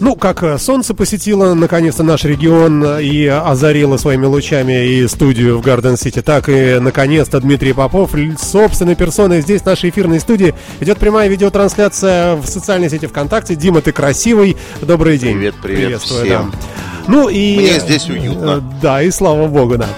Ну, 0.00 0.16
как 0.16 0.42
э, 0.42 0.56
солнце 0.58 0.94
посетило 0.94 1.52
наконец-то 1.52 2.02
наш 2.02 2.24
регион 2.24 2.82
э, 2.82 3.02
и 3.02 3.26
озарило 3.26 3.98
своими 3.98 4.24
лучами 4.24 4.86
и 4.86 5.06
студию 5.06 5.58
в 5.58 5.60
Гарден 5.60 5.98
Сити, 5.98 6.22
так 6.22 6.48
и 6.48 6.78
наконец-то 6.80 7.38
Дмитрий 7.38 7.74
Попов 7.74 8.12
собственной 8.38 8.94
персоной 8.94 9.42
здесь, 9.42 9.60
в 9.60 9.66
нашей 9.66 9.90
эфирной 9.90 10.20
студии. 10.20 10.54
Идет 10.80 10.98
прямая 10.98 11.28
видеотрансляция 11.28 12.36
в 12.36 12.46
социальной 12.46 12.88
сети 12.88 13.06
ВКонтакте. 13.06 13.54
Дима, 13.56 13.82
ты 13.82 13.92
красивый. 13.92 14.56
Добрый 14.80 15.18
день. 15.18 15.36
Привет, 15.36 15.54
привет 15.62 16.00
всем. 16.00 16.50
Да. 16.50 16.58
Ну 17.06 17.28
и... 17.28 17.56
Мне 17.56 17.80
здесь 17.80 18.08
уютно. 18.08 18.50
Э, 18.58 18.60
да, 18.80 19.02
и 19.02 19.10
слава 19.10 19.48
богу, 19.48 19.76
да. 19.76 19.88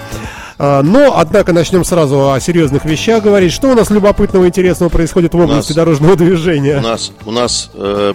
А, 0.59 0.81
но, 0.81 1.17
однако, 1.17 1.53
начнем 1.53 1.83
сразу 1.83 2.31
о 2.31 2.39
серьезных 2.39 2.85
вещах 2.85 3.23
говорить. 3.23 3.51
Что 3.53 3.69
у 3.69 3.75
нас 3.75 3.89
любопытного 3.89 4.45
и 4.45 4.47
интересного 4.47 4.89
происходит 4.89 5.33
в 5.33 5.39
области 5.39 5.69
нас, 5.69 5.75
дорожного 5.75 6.15
движения? 6.15 6.77
У 6.77 6.81
нас, 6.81 7.11
у 7.25 7.31
нас 7.31 7.71
э, 7.73 8.13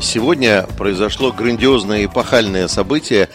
Сегодня 0.00 0.66
произошло 0.76 1.32
грандиозное 1.32 2.04
эпохальное 2.06 2.68
событие. 2.68 3.28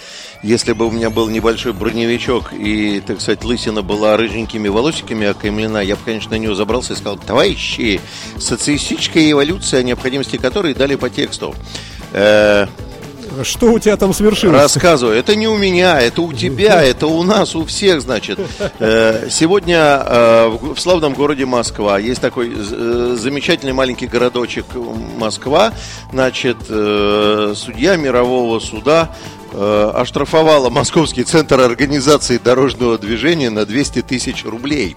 Если 0.43 0.73
бы 0.73 0.87
у 0.87 0.91
меня 0.91 1.09
был 1.09 1.29
небольшой 1.29 1.73
броневичок 1.73 2.53
и, 2.53 3.01
так 3.05 3.21
сказать, 3.21 3.43
лысина 3.43 3.81
была 3.81 4.17
рыженькими 4.17 4.67
волосиками 4.67 5.27
окаймлена, 5.27 5.81
я 5.81 5.95
бы, 5.95 6.01
конечно, 6.03 6.31
на 6.31 6.35
нее 6.35 6.55
забрался 6.55 6.93
и 6.93 6.95
сказал, 6.95 7.17
товарищи, 7.17 8.01
социалистическая 8.37 9.31
эволюция, 9.31 9.83
необходимости 9.83 10.37
которой 10.37 10.73
дали 10.73 10.95
по 10.95 11.09
тексту. 11.09 11.55
Э, 12.13 12.67
что 13.43 13.71
у 13.71 13.79
тебя 13.79 13.97
там 13.97 14.13
свершилось? 14.13 14.61
Рассказываю. 14.61 15.17
Это 15.17 15.35
не 15.35 15.47
у 15.47 15.57
меня, 15.57 15.99
это 15.99 16.21
у 16.21 16.33
тебя, 16.33 16.83
это 16.83 17.07
у 17.07 17.23
нас, 17.23 17.55
у 17.55 17.65
всех, 17.65 18.01
значит. 18.01 18.39
Э, 18.79 19.27
сегодня 19.29 19.77
э, 20.05 20.57
в 20.75 20.79
славном 20.79 21.13
городе 21.13 21.45
Москва 21.45 21.99
есть 21.99 22.21
такой 22.21 22.53
э, 22.53 23.15
замечательный 23.17 23.73
маленький 23.73 24.07
городочек 24.07 24.65
Москва. 25.17 25.73
Значит, 26.11 26.57
судья 26.67 27.95
мирового 27.95 28.59
суда 28.59 29.09
э, 29.51 29.91
оштрафовала 29.95 30.69
Московский 30.69 31.23
центр 31.23 31.59
организации 31.59 32.37
дорожного 32.37 32.97
движения 32.97 33.49
на 33.49 33.65
200 33.65 34.01
тысяч 34.03 34.45
рублей. 34.45 34.95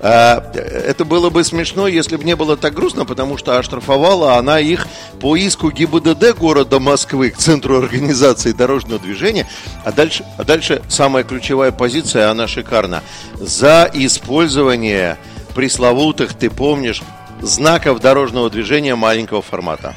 Э, 0.00 0.40
это 0.54 1.04
было 1.04 1.30
бы 1.30 1.44
смешно, 1.44 1.88
если 1.88 2.16
бы 2.16 2.24
не 2.24 2.36
было 2.36 2.56
так 2.56 2.74
грустно, 2.74 3.04
потому 3.04 3.36
что 3.36 3.58
оштрафовала 3.58 4.36
она 4.36 4.60
их 4.60 4.86
по 5.20 5.36
иску 5.36 5.70
ГИБДД 5.70 6.36
города 6.38 6.78
Москвы 6.78 7.30
к 7.30 7.36
центру 7.36 7.78
организации 7.78 8.52
дорожного 8.52 9.00
движения. 9.00 9.48
А 9.84 9.92
дальше, 9.92 10.24
а 10.38 10.44
дальше 10.44 10.82
самая 10.88 11.24
ключевая 11.24 11.72
позиция, 11.72 12.30
она 12.30 12.48
шикарна. 12.48 13.02
За 13.34 13.90
использование 13.92 15.18
пресловутых, 15.54 16.34
ты 16.34 16.50
помнишь, 16.50 17.02
знаков 17.40 18.00
дорожного 18.00 18.50
движения 18.50 18.94
маленького 18.94 19.42
формата. 19.42 19.94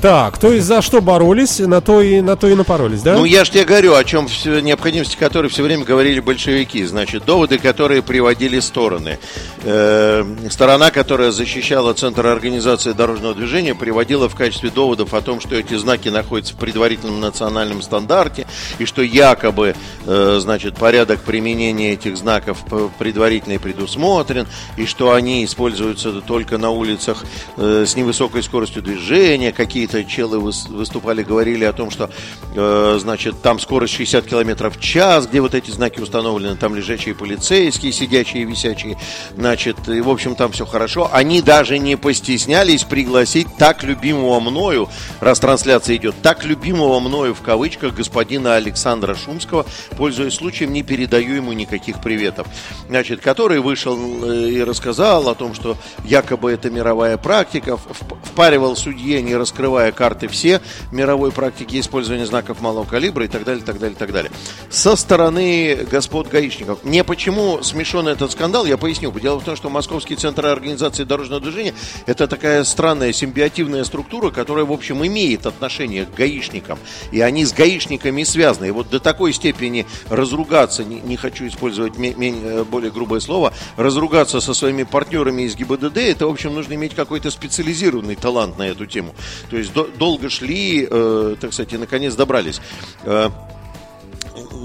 Так, 0.00 0.38
то 0.38 0.52
есть 0.52 0.66
за 0.66 0.82
что 0.82 1.00
боролись, 1.00 1.58
на 1.58 1.80
то 1.80 2.02
и 2.02 2.20
на 2.20 2.36
то 2.36 2.48
и 2.48 2.54
напоролись, 2.54 3.02
да? 3.02 3.14
Ну, 3.14 3.24
я 3.24 3.44
же 3.44 3.52
тебе 3.52 3.64
говорю, 3.64 3.94
о 3.94 4.04
чем 4.04 4.28
все, 4.28 4.60
необходимости 4.60 5.16
которой 5.16 5.48
все 5.48 5.62
время 5.62 5.84
говорили 5.84 6.20
большевики. 6.20 6.84
Значит, 6.84 7.24
доводы, 7.24 7.58
которые 7.58 8.02
приводили 8.02 8.60
стороны. 8.60 9.18
Э, 9.62 10.24
сторона, 10.50 10.90
которая 10.90 11.30
защищала 11.30 11.94
Центр 11.94 12.26
организации 12.26 12.92
дорожного 12.92 13.34
движения, 13.34 13.74
приводила 13.74 14.28
в 14.28 14.34
качестве 14.34 14.70
доводов 14.70 15.14
о 15.14 15.22
том, 15.22 15.40
что 15.40 15.54
эти 15.54 15.74
знаки 15.76 16.10
находятся 16.10 16.54
в 16.54 16.58
предварительном 16.58 17.20
национальном 17.20 17.80
стандарте, 17.80 18.46
и 18.78 18.84
что 18.84 19.00
якобы, 19.02 19.74
э, 20.04 20.38
значит, 20.40 20.76
порядок 20.76 21.22
применения 21.22 21.94
этих 21.94 22.18
знаков 22.18 22.58
предварительно 22.98 23.58
предусмотрен, 23.58 24.46
и 24.76 24.84
что 24.84 25.12
они 25.14 25.44
используются 25.44 26.20
только 26.20 26.58
на 26.58 26.70
улицах 26.70 27.24
э, 27.56 27.84
с 27.86 27.96
невысокой 27.96 28.42
скоростью 28.42 28.82
движения, 28.82 29.52
какие 29.52 29.85
какие-то 29.86 30.10
челы 30.10 30.38
выступали, 30.38 31.22
говорили 31.22 31.64
о 31.64 31.72
том, 31.72 31.90
что, 31.90 32.10
э, 32.54 32.98
значит, 33.00 33.40
там 33.42 33.60
скорость 33.60 33.94
60 33.94 34.26
км 34.26 34.70
в 34.70 34.80
час, 34.80 35.26
где 35.26 35.40
вот 35.40 35.54
эти 35.54 35.70
знаки 35.70 36.00
установлены, 36.00 36.56
там 36.56 36.74
лежачие 36.74 37.14
полицейские, 37.14 37.92
сидячие, 37.92 38.44
висячие, 38.44 38.98
значит, 39.36 39.76
и, 39.88 40.00
в 40.00 40.08
общем, 40.08 40.34
там 40.34 40.52
все 40.52 40.66
хорошо. 40.66 41.08
Они 41.12 41.40
даже 41.40 41.78
не 41.78 41.96
постеснялись 41.96 42.84
пригласить 42.84 43.46
так 43.58 43.84
любимого 43.84 44.40
мною, 44.40 44.88
раз 45.20 45.38
трансляция 45.38 45.96
идет, 45.96 46.14
так 46.22 46.44
любимого 46.44 46.98
мною 47.00 47.34
в 47.34 47.42
кавычках 47.42 47.94
господина 47.94 48.56
Александра 48.56 49.14
Шумского, 49.14 49.66
пользуясь 49.96 50.34
случаем, 50.34 50.72
не 50.72 50.82
передаю 50.82 51.36
ему 51.36 51.52
никаких 51.52 52.00
приветов, 52.00 52.46
значит, 52.88 53.20
который 53.20 53.60
вышел 53.60 53.96
э, 54.24 54.48
и 54.50 54.64
рассказал 54.64 55.28
о 55.28 55.34
том, 55.34 55.54
что 55.54 55.76
якобы 56.04 56.50
это 56.50 56.70
мировая 56.70 57.16
практика, 57.16 57.76
впаривал 57.76 58.76
судье, 58.76 59.22
не 59.22 59.36
раскрывая 59.36 59.75
открывая 59.76 59.92
карты 59.92 60.28
все 60.28 60.60
мировой 60.90 61.32
практики 61.32 61.78
использования 61.78 62.24
знаков 62.24 62.60
малого 62.60 62.84
калибра 62.84 63.24
и 63.24 63.28
так 63.28 63.44
далее, 63.44 63.62
так 63.62 63.78
далее, 63.78 63.96
так 63.96 64.12
далее. 64.12 64.32
Со 64.70 64.96
стороны 64.96 65.86
господ 65.90 66.28
гаишников. 66.28 66.82
Не 66.84 67.04
почему 67.04 67.62
смешон 67.62 68.08
этот 68.08 68.32
скандал, 68.32 68.64
я 68.64 68.78
поясню. 68.78 69.12
Дело 69.20 69.38
в 69.38 69.44
том, 69.44 69.56
что 69.56 69.68
Московский 69.68 70.16
центр 70.16 70.46
организации 70.46 71.04
дорожного 71.04 71.40
движения 71.40 71.74
это 72.06 72.26
такая 72.26 72.64
странная 72.64 73.12
симбиотивная 73.12 73.84
структура, 73.84 74.30
которая, 74.30 74.64
в 74.64 74.72
общем, 74.72 75.04
имеет 75.04 75.46
отношение 75.46 76.06
к 76.06 76.14
гаишникам. 76.14 76.78
И 77.12 77.20
они 77.20 77.44
с 77.44 77.52
гаишниками 77.52 78.24
связаны. 78.24 78.68
И 78.68 78.70
вот 78.70 78.88
до 78.88 79.00
такой 79.00 79.32
степени 79.32 79.86
разругаться, 80.08 80.84
не, 80.84 81.00
не 81.00 81.16
хочу 81.16 81.46
использовать 81.46 81.98
менее, 81.98 82.64
более 82.64 82.90
грубое 82.90 83.20
слово, 83.20 83.52
разругаться 83.76 84.40
со 84.40 84.54
своими 84.54 84.84
партнерами 84.84 85.42
из 85.42 85.54
ГИБДД, 85.54 85.98
это, 85.98 86.26
в 86.26 86.30
общем, 86.30 86.54
нужно 86.54 86.74
иметь 86.74 86.94
какой-то 86.94 87.30
специализированный 87.30 88.16
талант 88.16 88.58
на 88.58 88.62
эту 88.62 88.86
тему. 88.86 89.14
То 89.50 89.56
есть 89.56 89.65
есть 89.66 89.74
до, 89.74 89.84
долго 89.98 90.30
шли, 90.30 90.86
э, 90.90 91.36
так 91.40 91.52
сказать, 91.52 91.72
и 91.72 91.76
наконец 91.76 92.14
добрались. 92.14 92.60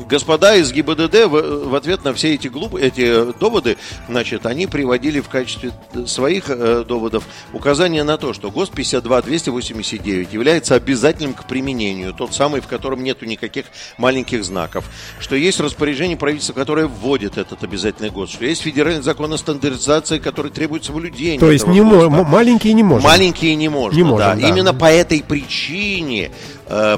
Господа 0.07 0.55
из 0.55 0.71
ГИБДД 0.71 1.25
в, 1.25 1.69
в 1.69 1.75
ответ 1.75 2.03
на 2.03 2.13
все 2.13 2.33
эти, 2.33 2.47
глуп, 2.47 2.75
эти 2.75 3.31
доводы, 3.39 3.77
значит, 4.07 4.45
они 4.45 4.67
приводили 4.67 5.19
в 5.19 5.29
качестве 5.29 5.71
своих 6.05 6.45
э, 6.49 6.83
доводов 6.87 7.23
указание 7.53 8.03
на 8.03 8.17
то, 8.17 8.33
что 8.33 8.51
ГОСТ 8.51 8.73
52-289 8.73 10.33
является 10.33 10.75
обязательным 10.75 11.33
к 11.33 11.45
применению, 11.45 12.13
тот 12.13 12.33
самый, 12.33 12.61
в 12.61 12.67
котором 12.67 13.03
нету 13.03 13.25
никаких 13.25 13.65
маленьких 13.97 14.43
знаков, 14.43 14.85
что 15.19 15.35
есть 15.35 15.59
распоряжение 15.59 16.17
правительства, 16.17 16.53
которое 16.53 16.87
вводит 16.87 17.37
этот 17.37 17.63
обязательный 17.63 18.09
ГОСТ, 18.09 18.33
что 18.33 18.45
есть 18.45 18.61
федеральный 18.61 19.03
закон 19.03 19.33
о 19.33 19.37
стандартизации, 19.37 20.19
который 20.19 20.51
требует 20.51 20.85
соблюдения. 20.85 21.39
То 21.39 21.51
есть 21.51 21.67
не 21.67 21.81
мо- 21.81 22.09
маленькие 22.09 22.73
не 22.73 22.83
можно. 22.83 23.07
Маленькие 23.07 23.55
не 23.55 23.69
можно, 23.69 23.95
не 23.95 24.03
можем, 24.03 24.17
да. 24.17 24.35
да. 24.35 24.47
Именно 24.47 24.73
по 24.73 24.85
этой 24.85 25.23
причине 25.23 26.31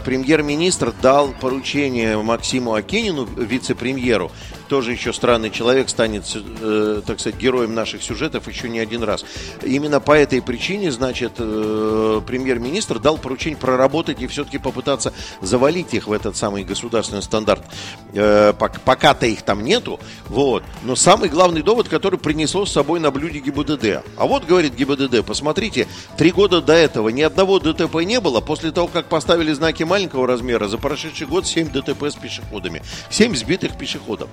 премьер-министр 0.05 0.93
дал 1.01 1.29
поручение 1.29 2.21
Максиму 2.21 2.73
Акенину, 2.73 3.25
вице-премьеру, 3.25 4.31
тоже 4.73 4.93
еще 4.93 5.13
странный 5.13 5.51
человек 5.51 5.87
станет, 5.87 6.23
э, 6.35 7.03
так 7.05 7.19
сказать, 7.19 7.39
героем 7.39 7.75
наших 7.75 8.01
сюжетов 8.01 8.47
еще 8.47 8.69
не 8.69 8.79
один 8.79 9.03
раз. 9.03 9.23
Именно 9.61 9.99
по 9.99 10.13
этой 10.13 10.41
причине, 10.41 10.91
значит, 10.91 11.33
э, 11.37 12.21
премьер-министр 12.25 12.97
дал 12.97 13.19
поручение 13.19 13.55
проработать 13.55 14.19
и 14.19 14.25
все-таки 14.25 14.57
попытаться 14.57 15.13
завалить 15.41 15.93
их 15.93 16.07
в 16.07 16.11
этот 16.11 16.35
самый 16.37 16.63
государственный 16.63 17.21
стандарт. 17.21 17.61
Э, 18.15 18.51
пока-то 18.57 19.27
их 19.27 19.43
там 19.43 19.63
нету, 19.63 19.99
вот. 20.25 20.63
Но 20.81 20.95
самый 20.95 21.29
главный 21.29 21.61
довод, 21.61 21.87
который 21.87 22.17
принесло 22.17 22.65
с 22.65 22.71
собой 22.71 22.99
на 22.99 23.11
блюде 23.11 23.41
ГИБДД. 23.41 24.03
А 24.17 24.25
вот, 24.25 24.45
говорит 24.45 24.73
ГИБДД, 24.73 25.23
посмотрите, 25.23 25.87
три 26.17 26.31
года 26.31 26.63
до 26.63 26.73
этого 26.73 27.09
ни 27.09 27.21
одного 27.21 27.59
ДТП 27.59 27.97
не 27.97 28.19
было. 28.19 28.41
После 28.41 28.71
того, 28.71 28.87
как 28.87 29.05
поставили 29.05 29.53
знаки 29.53 29.83
маленького 29.83 30.25
размера, 30.25 30.67
за 30.67 30.79
прошедший 30.79 31.27
год 31.27 31.45
7 31.45 31.69
ДТП 31.69 32.05
с 32.05 32.15
пешеходами. 32.15 32.81
7 33.11 33.35
сбитых 33.35 33.77
пешеходов 33.77 34.29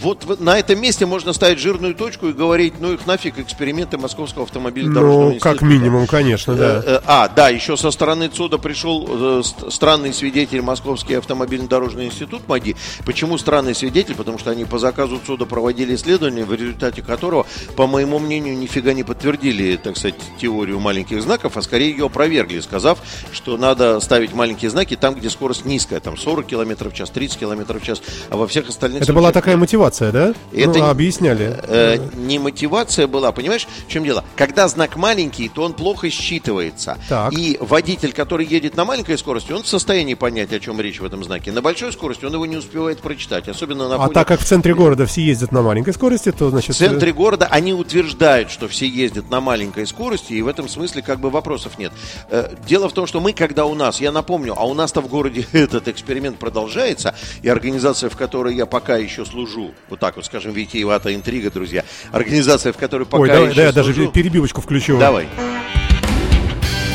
вот 0.00 0.40
на 0.40 0.58
этом 0.58 0.80
месте 0.80 1.06
можно 1.06 1.32
ставить 1.32 1.58
жирную 1.58 1.94
точку 1.94 2.28
и 2.28 2.32
говорить, 2.32 2.74
ну 2.80 2.92
их 2.92 3.06
нафиг 3.06 3.38
эксперименты 3.38 3.98
Московского 3.98 4.44
автомобильного 4.44 4.94
дорожного 4.94 5.24
ну, 5.24 5.34
института. 5.34 5.58
как 5.58 5.68
минимум, 5.68 6.06
конечно, 6.06 6.54
да. 6.54 6.64
Э, 6.64 6.82
э, 6.86 7.00
а, 7.06 7.28
да, 7.28 7.48
еще 7.48 7.76
со 7.76 7.90
стороны 7.90 8.28
ЦУДа 8.28 8.58
пришел 8.58 9.40
э, 9.40 9.42
странный 9.70 10.12
свидетель 10.12 10.62
Московский 10.62 11.14
автомобильный 11.14 11.68
дорожный 11.68 12.06
институт 12.06 12.48
МАДИ. 12.48 12.76
Почему 13.04 13.38
странный 13.38 13.74
свидетель? 13.74 14.14
Потому 14.14 14.38
что 14.38 14.50
они 14.50 14.64
по 14.64 14.78
заказу 14.78 15.20
ЦУДа 15.24 15.46
проводили 15.46 15.94
исследование, 15.94 16.44
в 16.44 16.52
результате 16.52 17.02
которого, 17.02 17.46
по 17.76 17.86
моему 17.86 18.18
мнению, 18.18 18.56
нифига 18.56 18.92
не 18.92 19.04
подтвердили, 19.04 19.76
так 19.76 19.96
сказать, 19.96 20.16
теорию 20.38 20.80
маленьких 20.80 21.22
знаков, 21.22 21.56
а 21.56 21.62
скорее 21.62 21.90
ее 21.90 22.06
опровергли, 22.06 22.60
сказав, 22.60 22.98
что 23.32 23.56
надо 23.56 24.00
ставить 24.00 24.32
маленькие 24.34 24.70
знаки 24.70 24.96
там, 24.96 25.14
где 25.14 25.30
скорость 25.30 25.64
низкая, 25.64 26.00
там 26.00 26.16
40 26.16 26.46
км 26.46 26.88
в 26.88 26.94
час, 26.94 27.10
30 27.10 27.38
км 27.38 27.78
в 27.78 27.82
час, 27.82 28.02
а 28.30 28.36
во 28.36 28.46
всех 28.46 28.68
остальных 28.68 29.02
Это 29.02 29.06
случаях... 29.06 29.22
была 29.22 29.32
такая 29.32 29.56
мотивация 29.62 30.12
да? 30.12 30.34
Это 30.52 30.78
ну, 30.78 30.88
объясняли. 30.88 31.56
Э, 31.62 31.98
не 32.16 32.38
мотивация 32.38 33.06
была, 33.06 33.32
понимаешь, 33.32 33.66
в 33.86 33.90
чем 33.90 34.04
дело? 34.04 34.24
Когда 34.36 34.66
знак 34.68 34.96
маленький, 34.96 35.48
то 35.48 35.62
он 35.62 35.72
плохо 35.72 36.08
считывается. 36.08 36.98
Так. 37.08 37.32
И 37.32 37.56
водитель, 37.60 38.12
который 38.12 38.44
едет 38.46 38.76
на 38.76 38.84
маленькой 38.84 39.16
скорости, 39.18 39.52
он 39.52 39.62
в 39.62 39.68
состоянии 39.68 40.14
понять, 40.14 40.52
о 40.52 40.60
чем 40.60 40.80
речь 40.80 41.00
в 41.00 41.04
этом 41.04 41.22
знаке. 41.24 41.52
На 41.52 41.62
большой 41.62 41.92
скорости 41.92 42.24
он 42.24 42.34
его 42.34 42.46
не 42.46 42.56
успевает 42.56 43.00
прочитать, 43.00 43.48
особенно 43.48 43.88
на 43.88 43.94
А 43.94 43.98
фоне... 43.98 44.14
так 44.14 44.28
как 44.28 44.40
в 44.40 44.44
центре 44.44 44.74
города 44.74 45.06
все 45.06 45.22
ездят 45.22 45.52
на 45.52 45.62
маленькой 45.62 45.94
скорости, 45.94 46.32
то 46.32 46.50
значит... 46.50 46.74
В 46.74 46.78
центре 46.78 47.12
города 47.12 47.46
они 47.50 47.72
утверждают, 47.72 48.50
что 48.50 48.68
все 48.68 48.86
ездят 48.86 49.30
на 49.30 49.40
маленькой 49.40 49.86
скорости, 49.86 50.32
и 50.32 50.42
в 50.42 50.48
этом 50.48 50.68
смысле 50.68 51.02
как 51.02 51.20
бы 51.20 51.30
вопросов 51.30 51.78
нет. 51.78 51.92
Э, 52.30 52.50
Дело 52.66 52.88
в 52.88 52.92
том, 52.92 53.06
что 53.06 53.20
мы, 53.20 53.32
когда 53.32 53.66
у 53.66 53.74
нас, 53.74 54.00
я 54.00 54.12
напомню, 54.12 54.54
а 54.56 54.66
у 54.66 54.74
нас-то 54.74 55.00
в 55.00 55.08
городе 55.08 55.46
этот 55.52 55.88
эксперимент 55.88 56.38
продолжается, 56.38 57.14
и 57.42 57.48
организация, 57.48 58.08
в 58.10 58.16
которой 58.16 58.54
я 58.54 58.66
пока 58.66 58.96
еще 58.96 59.24
служу, 59.24 59.51
вот 59.88 60.00
так 60.00 60.16
вот, 60.16 60.24
скажем, 60.24 60.52
витиеватая 60.52 61.14
интрига, 61.14 61.50
друзья, 61.50 61.84
организация, 62.10 62.72
в 62.72 62.76
которой 62.76 63.04
пока 63.04 63.22
Ой, 63.22 63.28
давай, 63.28 63.44
еще 63.46 63.56
да, 63.56 63.62
я 63.64 63.72
служу... 63.72 63.88
даже 63.88 64.06
перебивочку 64.08 64.60
включу. 64.60 64.98
Давай. 64.98 65.28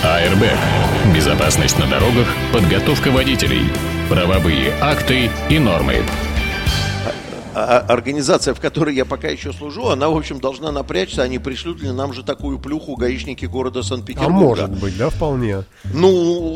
АРБ. 0.04 0.44
Безопасность 1.16 1.78
на 1.80 1.88
дорогах, 1.88 2.28
подготовка 2.54 3.10
водителей, 3.10 3.66
правовые 4.10 4.74
акты 4.80 5.30
и 5.50 5.60
нормы. 5.60 6.04
А- 7.56 7.80
а- 7.80 7.92
организация, 7.92 8.54
в 8.54 8.60
которой 8.60 8.94
я 8.94 9.04
пока 9.04 9.30
еще 9.30 9.52
служу, 9.52 9.88
она, 9.88 10.10
в 10.10 10.16
общем, 10.16 10.40
должна 10.40 10.72
напрячься, 10.72 11.24
а 11.24 11.28
не 11.28 11.40
пришлют 11.40 11.82
ли 11.82 11.90
нам 11.92 12.14
же 12.14 12.22
такую 12.22 12.60
плюху 12.60 12.96
гаишники 12.96 13.46
города 13.46 13.80
А 13.80 13.84
Санкт-Петербурга. 13.84 14.68
может 14.68 14.70
быть, 14.80 14.96
да, 14.96 15.10
вполне. 15.10 15.64
Ну, 15.86 16.10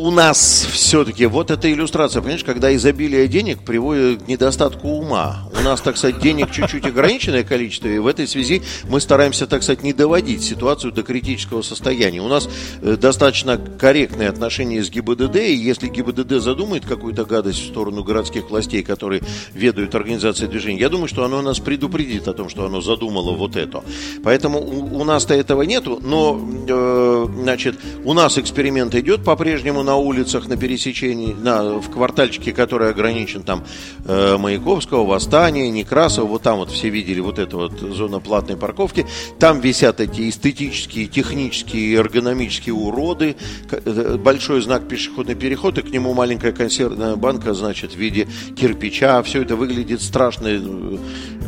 у 0.04 0.12
нас 0.12 0.68
все-таки 0.72 1.26
вот 1.26 1.50
эта 1.50 1.72
иллюстрация, 1.74 2.22
понимаешь, 2.22 2.44
когда 2.44 2.74
изобилие 2.76 3.28
денег 3.28 3.62
приводит 3.62 4.22
к 4.22 4.28
недостатку 4.28 4.90
ума. 4.90 5.48
У 5.62 5.64
нас, 5.64 5.80
так 5.80 5.96
сказать, 5.96 6.20
денег 6.20 6.50
чуть-чуть 6.50 6.88
ограниченное 6.88 7.44
количество, 7.44 7.88
и 7.88 8.00
в 8.00 8.08
этой 8.08 8.28
связи 8.28 8.64
мы 8.90 9.00
стараемся, 9.00 9.46
так 9.46 9.62
сказать, 9.62 9.84
не 9.84 9.94
доводить 9.94 10.42
ситуацию 10.42 10.92
до 10.92 11.04
критического 11.04 11.62
состояния. 11.62 12.20
У 12.20 12.28
нас 12.28 12.50
э, 12.82 12.98
достаточно 13.00 13.60
корректные 13.60 14.30
отношения 14.30 14.84
с 14.84 14.90
ГИБДД, 14.90 15.36
и 15.36 15.54
если 15.54 15.88
ГИБДД 15.88 16.42
задумает 16.42 16.88
какую-то 16.88 17.26
гадость 17.26 17.60
в 17.60 17.68
сторону 17.68 18.04
городских 18.04 18.50
властей, 18.50 18.82
которые 18.82 19.22
ведают 19.54 19.94
организацией 19.94 20.50
движения, 20.50 20.80
я 20.80 20.90
думаю, 20.90 21.08
что 21.08 21.24
оно 21.26 21.44
нас 21.44 21.60
предупредит 21.60 22.28
о 22.28 22.34
том, 22.34 22.50
что 22.50 22.66
оно 22.66 22.82
задумало 22.82 23.36
вот 23.36 23.56
это. 23.56 23.84
Поэтому 24.24 24.60
у, 24.60 25.02
у 25.02 25.04
нас-то 25.04 25.36
этого 25.36 25.62
нету, 25.62 26.00
но, 26.02 26.42
э, 26.68 27.28
значит, 27.36 27.80
у 28.04 28.14
нас 28.14 28.40
эксперимент 28.40 28.96
идет 28.96 29.24
по-прежнему 29.24 29.84
на 29.84 29.96
улицах, 29.96 30.48
на 30.48 30.58
пересечении, 30.58 31.34
на, 31.34 31.80
в 31.80 31.92
квартальчике, 31.92 32.52
который 32.52 32.90
ограничен 32.90 33.44
там 33.44 33.64
э, 34.06 34.38
Маяковского, 34.38 35.06
Восстания, 35.06 35.51
Некрасова, 35.52 36.26
вот 36.26 36.44
там 36.44 36.58
вот 36.58 36.72
все 36.72 36.90
видели 36.90 37.20
вот 37.20 37.40
эту 37.40 37.58
вот 37.58 37.80
зона 37.80 38.20
платной 38.20 38.58
парковки. 38.58 39.06
Там 39.40 39.60
висят 39.60 40.00
эти 40.00 40.30
эстетические, 40.30 41.08
технические, 41.08 41.96
эргономические 41.96 42.74
уроды, 42.74 43.36
э, 43.72 44.18
большой 44.18 44.62
знак 44.62 44.88
пешеходный 44.88 45.36
переход, 45.36 45.78
и 45.78 45.82
к 45.82 45.90
нему 45.90 46.14
маленькая 46.14 46.52
консервная 46.52 47.16
банка, 47.16 47.54
значит, 47.54 47.94
в 47.94 47.98
виде 47.98 48.28
кирпича. 48.56 49.22
Все 49.24 49.42
это 49.42 49.56
выглядит 49.56 50.02
страшно, 50.02 50.48
э, 50.48 50.98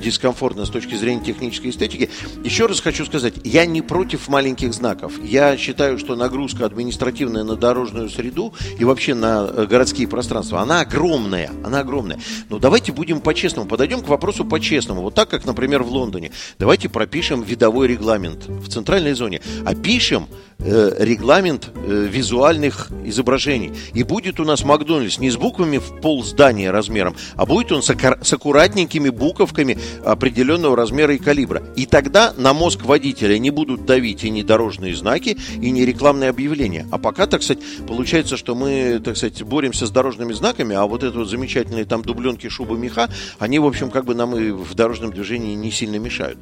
дискомфортно 0.03 0.65
с 0.65 0.69
точки 0.69 0.95
зрения 0.95 1.23
технической 1.23 1.69
эстетики. 1.69 2.09
Еще 2.44 2.65
раз 2.65 2.81
хочу 2.81 3.05
сказать, 3.05 3.35
я 3.44 3.65
не 3.65 3.81
против 3.81 4.27
маленьких 4.27 4.73
знаков. 4.73 5.13
Я 5.23 5.57
считаю, 5.57 5.97
что 5.97 6.15
нагрузка 6.15 6.65
административная 6.65 7.44
на 7.44 7.55
дорожную 7.55 8.09
среду 8.09 8.53
и 8.77 8.83
вообще 8.83 9.13
на 9.13 9.50
э, 9.50 9.65
городские 9.65 10.07
пространства, 10.07 10.61
она 10.61 10.81
огромная, 10.81 11.51
она 11.63 11.79
огромная. 11.79 12.19
Но 12.50 12.59
давайте 12.59 12.91
будем 12.91 13.21
по-честному, 13.21 13.67
подойдем 13.67 13.92
к 14.01 14.07
вопросу 14.07 14.45
по-честному. 14.45 15.01
Вот 15.01 15.13
так, 15.15 15.29
как, 15.29 15.45
например, 15.45 15.83
в 15.83 15.89
Лондоне. 15.89 16.31
Давайте 16.59 16.89
пропишем 16.89 17.41
видовой 17.43 17.87
регламент 17.87 18.47
в 18.47 18.69
центральной 18.69 19.13
зоне. 19.13 19.41
Э, 19.65 20.52
регламент 20.63 21.69
э, 21.75 22.07
визуальных 22.10 22.89
изображений. 23.06 23.74
И 23.94 24.04
будет 24.04 24.39
у 24.39 24.45
нас 24.45 24.63
Макдональдс 24.63 25.19
не 25.19 25.30
с 25.30 25.38
буквами 25.38 25.77
в 25.77 26.01
пол 26.01 26.24
здания 26.24 26.71
размером, 26.71 27.15
а 27.36 27.45
будет 27.45 27.71
он 27.71 27.83
с, 27.83 27.89
аккура- 27.89 28.24
с 28.24 28.33
аккуратненькими 28.33 29.10
буковками 29.10 29.77
определенного 30.06 30.75
размера 30.75 31.13
и 31.13 31.18
калибра. 31.18 31.63
И 31.75 31.86
тогда 31.86 32.33
на 32.38 32.54
мозг 32.54 32.83
водителя 32.83 33.38
не 33.38 33.50
будут 33.50 33.86
давить 33.86 34.24
и 34.24 34.30
не 34.30 34.44
дорожные 34.44 34.95
знаки, 34.95 35.38
и 35.62 35.71
не 35.71 35.86
рекламные 35.86 36.30
объявления. 36.30 36.88
А 36.92 36.98
пока, 36.98 37.27
так 37.27 37.44
сказать, 37.44 37.63
получается, 37.88 38.38
что 38.38 38.56
мы, 38.56 39.01
так 39.04 39.18
сказать, 39.18 39.44
боремся 39.44 39.88
с 39.88 39.92
дорожными 39.92 40.33
знаками, 40.33 40.75
а 40.75 40.86
вот 40.86 41.04
это 41.04 41.19
вот 41.19 41.30
замечательные 41.30 41.86
там 41.86 42.01
дубленки, 42.01 42.48
шубы, 42.50 42.77
меха, 42.77 43.10
они, 43.39 43.60
в 43.60 43.65
общем, 43.65 43.89
как 43.89 44.06
бы 44.06 44.15
нам 44.15 44.36
и 44.36 44.51
в 44.51 44.74
дорожном 44.74 45.12
движении 45.12 45.56
не 45.56 45.71
сильно 45.71 45.98
мешают 45.98 46.38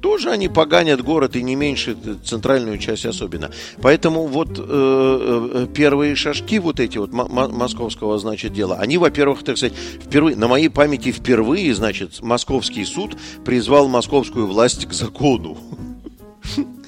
тоже 0.00 0.30
они 0.30 0.48
поганят 0.48 1.02
город 1.02 1.36
и 1.36 1.42
не 1.42 1.54
меньше 1.54 1.96
э, 2.04 2.14
центральную 2.24 2.78
часть 2.78 3.06
особенно. 3.06 3.50
Поэтому 3.80 4.26
вот 4.26 4.58
э, 4.58 4.62
э, 4.62 5.66
первые 5.74 6.14
шажки 6.14 6.58
вот 6.58 6.80
эти 6.80 6.98
вот 6.98 7.12
мо- 7.12 7.28
мо- 7.28 7.48
московского, 7.48 8.18
значит, 8.18 8.52
дела, 8.52 8.76
они, 8.76 8.98
во-первых, 8.98 9.42
так 9.42 9.56
сказать, 9.56 9.74
впервые, 9.74 10.36
на 10.36 10.48
моей 10.48 10.68
памяти 10.68 11.12
впервые, 11.12 11.74
значит, 11.74 12.20
московский 12.22 12.84
суд 12.84 13.16
призвал 13.44 13.88
московскую 13.88 14.46
власть 14.46 14.86
к 14.86 14.92
закону. 14.92 15.58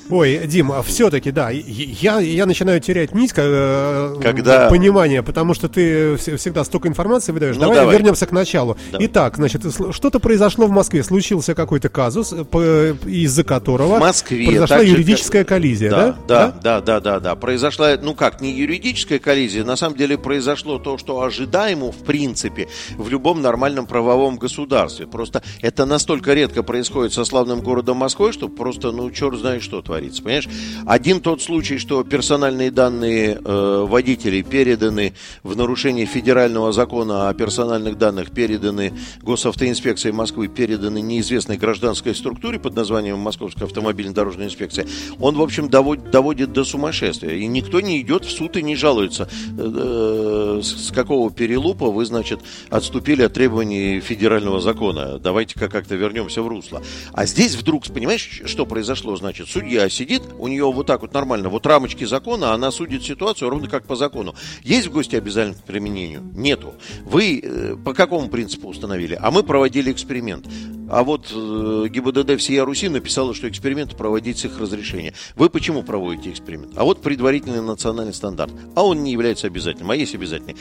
Ой, 0.08 0.46
Дим, 0.46 0.70
а 0.70 0.82
все-таки, 0.82 1.32
да, 1.32 1.50
я, 1.50 2.20
я 2.20 2.46
начинаю 2.46 2.80
терять 2.80 3.12
нить 3.14 3.32
э, 3.36 4.14
Когда- 4.22 4.68
понимания, 4.68 5.22
потому 5.22 5.52
что 5.52 5.68
ты 5.68 6.14
вс- 6.14 6.36
всегда 6.36 6.62
столько 6.64 6.86
информации 6.88 7.32
выдаешь. 7.32 7.56
Ну, 7.56 7.62
давай, 7.62 7.78
давай. 7.78 7.96
вернемся 7.96 8.24
к 8.26 8.32
началу. 8.32 8.76
Давай. 8.92 9.06
Итак, 9.06 9.36
значит, 9.36 9.62
что-то 9.90 10.20
произошло 10.20 10.66
в 10.66 10.70
Москве, 10.70 11.02
случился 11.02 11.54
какой-то 11.54 11.88
казус, 11.88 12.32
из-за 12.32 13.42
которого 13.42 13.96
В 13.96 14.00
Москве. 14.00 14.46
произошла 14.46 14.78
юридическая 14.78 15.42
как- 15.42 15.48
коллизия, 15.56 15.90
да? 15.90 16.16
да? 16.28 16.46
Да, 16.46 16.52
да, 16.62 16.80
да, 16.80 17.00
да, 17.00 17.20
да. 17.20 17.34
Произошла, 17.34 17.96
ну 18.00 18.14
как, 18.14 18.40
не 18.40 18.52
юридическая 18.52 19.18
коллизия, 19.18 19.64
на 19.64 19.74
самом 19.76 19.96
деле 19.96 20.16
произошло 20.18 20.78
то, 20.78 20.98
что 20.98 21.22
ожидаемо, 21.22 21.90
в 21.90 22.04
принципе, 22.04 22.68
в 22.96 23.08
любом 23.08 23.42
нормальном 23.42 23.86
правовом 23.86 24.36
государстве. 24.36 25.06
Просто 25.06 25.42
это 25.62 25.84
настолько 25.84 26.32
редко 26.34 26.62
происходит 26.62 27.12
со 27.12 27.24
славным 27.24 27.60
городом 27.60 27.96
Москвой, 27.96 28.32
что 28.32 28.48
просто, 28.48 28.92
ну, 28.92 29.10
черт 29.10 29.38
знает, 29.38 29.62
что 29.62 29.82
творится, 29.82 29.95
понимаешь? 30.22 30.48
Один 30.86 31.20
тот 31.20 31.42
случай, 31.42 31.78
что 31.78 32.02
персональные 32.04 32.70
данные 32.70 33.40
э, 33.44 33.84
водителей 33.86 34.42
переданы 34.42 35.12
в 35.42 35.56
нарушение 35.56 36.06
федерального 36.06 36.72
закона 36.72 37.28
о 37.28 37.34
персональных 37.34 37.98
данных, 37.98 38.30
переданы 38.30 38.92
Госавтоинспекции 39.22 40.10
Москвы, 40.10 40.48
переданы 40.48 41.00
неизвестной 41.00 41.56
гражданской 41.56 42.14
структуре 42.14 42.58
под 42.58 42.74
названием 42.74 43.18
Московская 43.18 43.64
автомобильно-дорожная 43.64 44.46
инспекция, 44.46 44.86
он, 45.18 45.36
в 45.36 45.42
общем, 45.42 45.68
доводит, 45.68 46.10
доводит 46.10 46.52
до 46.52 46.64
сумасшествия. 46.64 47.34
И 47.34 47.46
никто 47.46 47.80
не 47.80 48.00
идет 48.00 48.24
в 48.24 48.30
суд 48.30 48.56
и 48.56 48.62
не 48.62 48.76
жалуется, 48.76 49.28
э, 49.58 50.60
с 50.62 50.86
с 50.86 50.92
какого 50.92 51.30
перелупа 51.30 51.90
вы, 51.90 52.04
значит, 52.04 52.40
отступили 52.70 53.22
от 53.22 53.32
требований 53.32 54.00
федерального 54.00 54.60
закона. 54.60 55.18
Давайте-ка 55.18 55.68
как-то 55.68 55.96
вернемся 55.96 56.42
в 56.42 56.48
русло. 56.48 56.82
А 57.12 57.26
здесь 57.26 57.56
вдруг, 57.56 57.86
понимаешь, 57.86 58.42
что 58.44 58.66
произошло? 58.66 59.16
Значит, 59.16 59.48
судья 59.48 59.85
сидит, 59.88 60.22
у 60.38 60.48
нее 60.48 60.70
вот 60.70 60.86
так 60.86 61.02
вот 61.02 61.12
нормально, 61.12 61.48
вот 61.48 61.66
рамочки 61.66 62.04
закона, 62.04 62.52
она 62.52 62.70
судит 62.70 63.02
ситуацию 63.04 63.50
ровно 63.50 63.68
как 63.68 63.84
по 63.84 63.96
закону. 63.96 64.34
Есть 64.62 64.88
в 64.88 64.92
гости 64.92 65.16
обязательно 65.16 65.56
к 65.56 65.64
применению? 65.64 66.22
Нету. 66.34 66.74
Вы 67.04 67.40
э, 67.42 67.76
по 67.76 67.94
какому 67.94 68.28
принципу 68.28 68.68
установили? 68.68 69.18
А 69.20 69.30
мы 69.30 69.42
проводили 69.42 69.92
эксперимент. 69.92 70.46
А 70.88 71.02
вот 71.02 71.32
э, 71.34 71.86
ГИБДД 71.88 72.38
всея 72.38 72.64
Руси 72.64 72.88
написала, 72.88 73.34
что 73.34 73.48
эксперименты 73.48 73.96
проводить 73.96 74.38
с 74.38 74.44
их 74.44 74.58
разрешения. 74.58 75.14
Вы 75.34 75.50
почему 75.50 75.82
проводите 75.82 76.30
эксперимент? 76.30 76.72
А 76.76 76.84
вот 76.84 77.02
предварительный 77.02 77.62
национальный 77.62 78.14
стандарт. 78.14 78.52
А 78.74 78.84
он 78.84 79.02
не 79.02 79.12
является 79.12 79.46
обязательным, 79.46 79.90
а 79.90 79.96
есть 79.96 80.14
обязательный. 80.14 80.56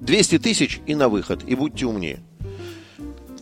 200 0.00 0.38
тысяч 0.38 0.80
и 0.86 0.94
на 0.94 1.08
выход, 1.08 1.44
и 1.46 1.54
будьте 1.54 1.86
умнее. 1.86 2.20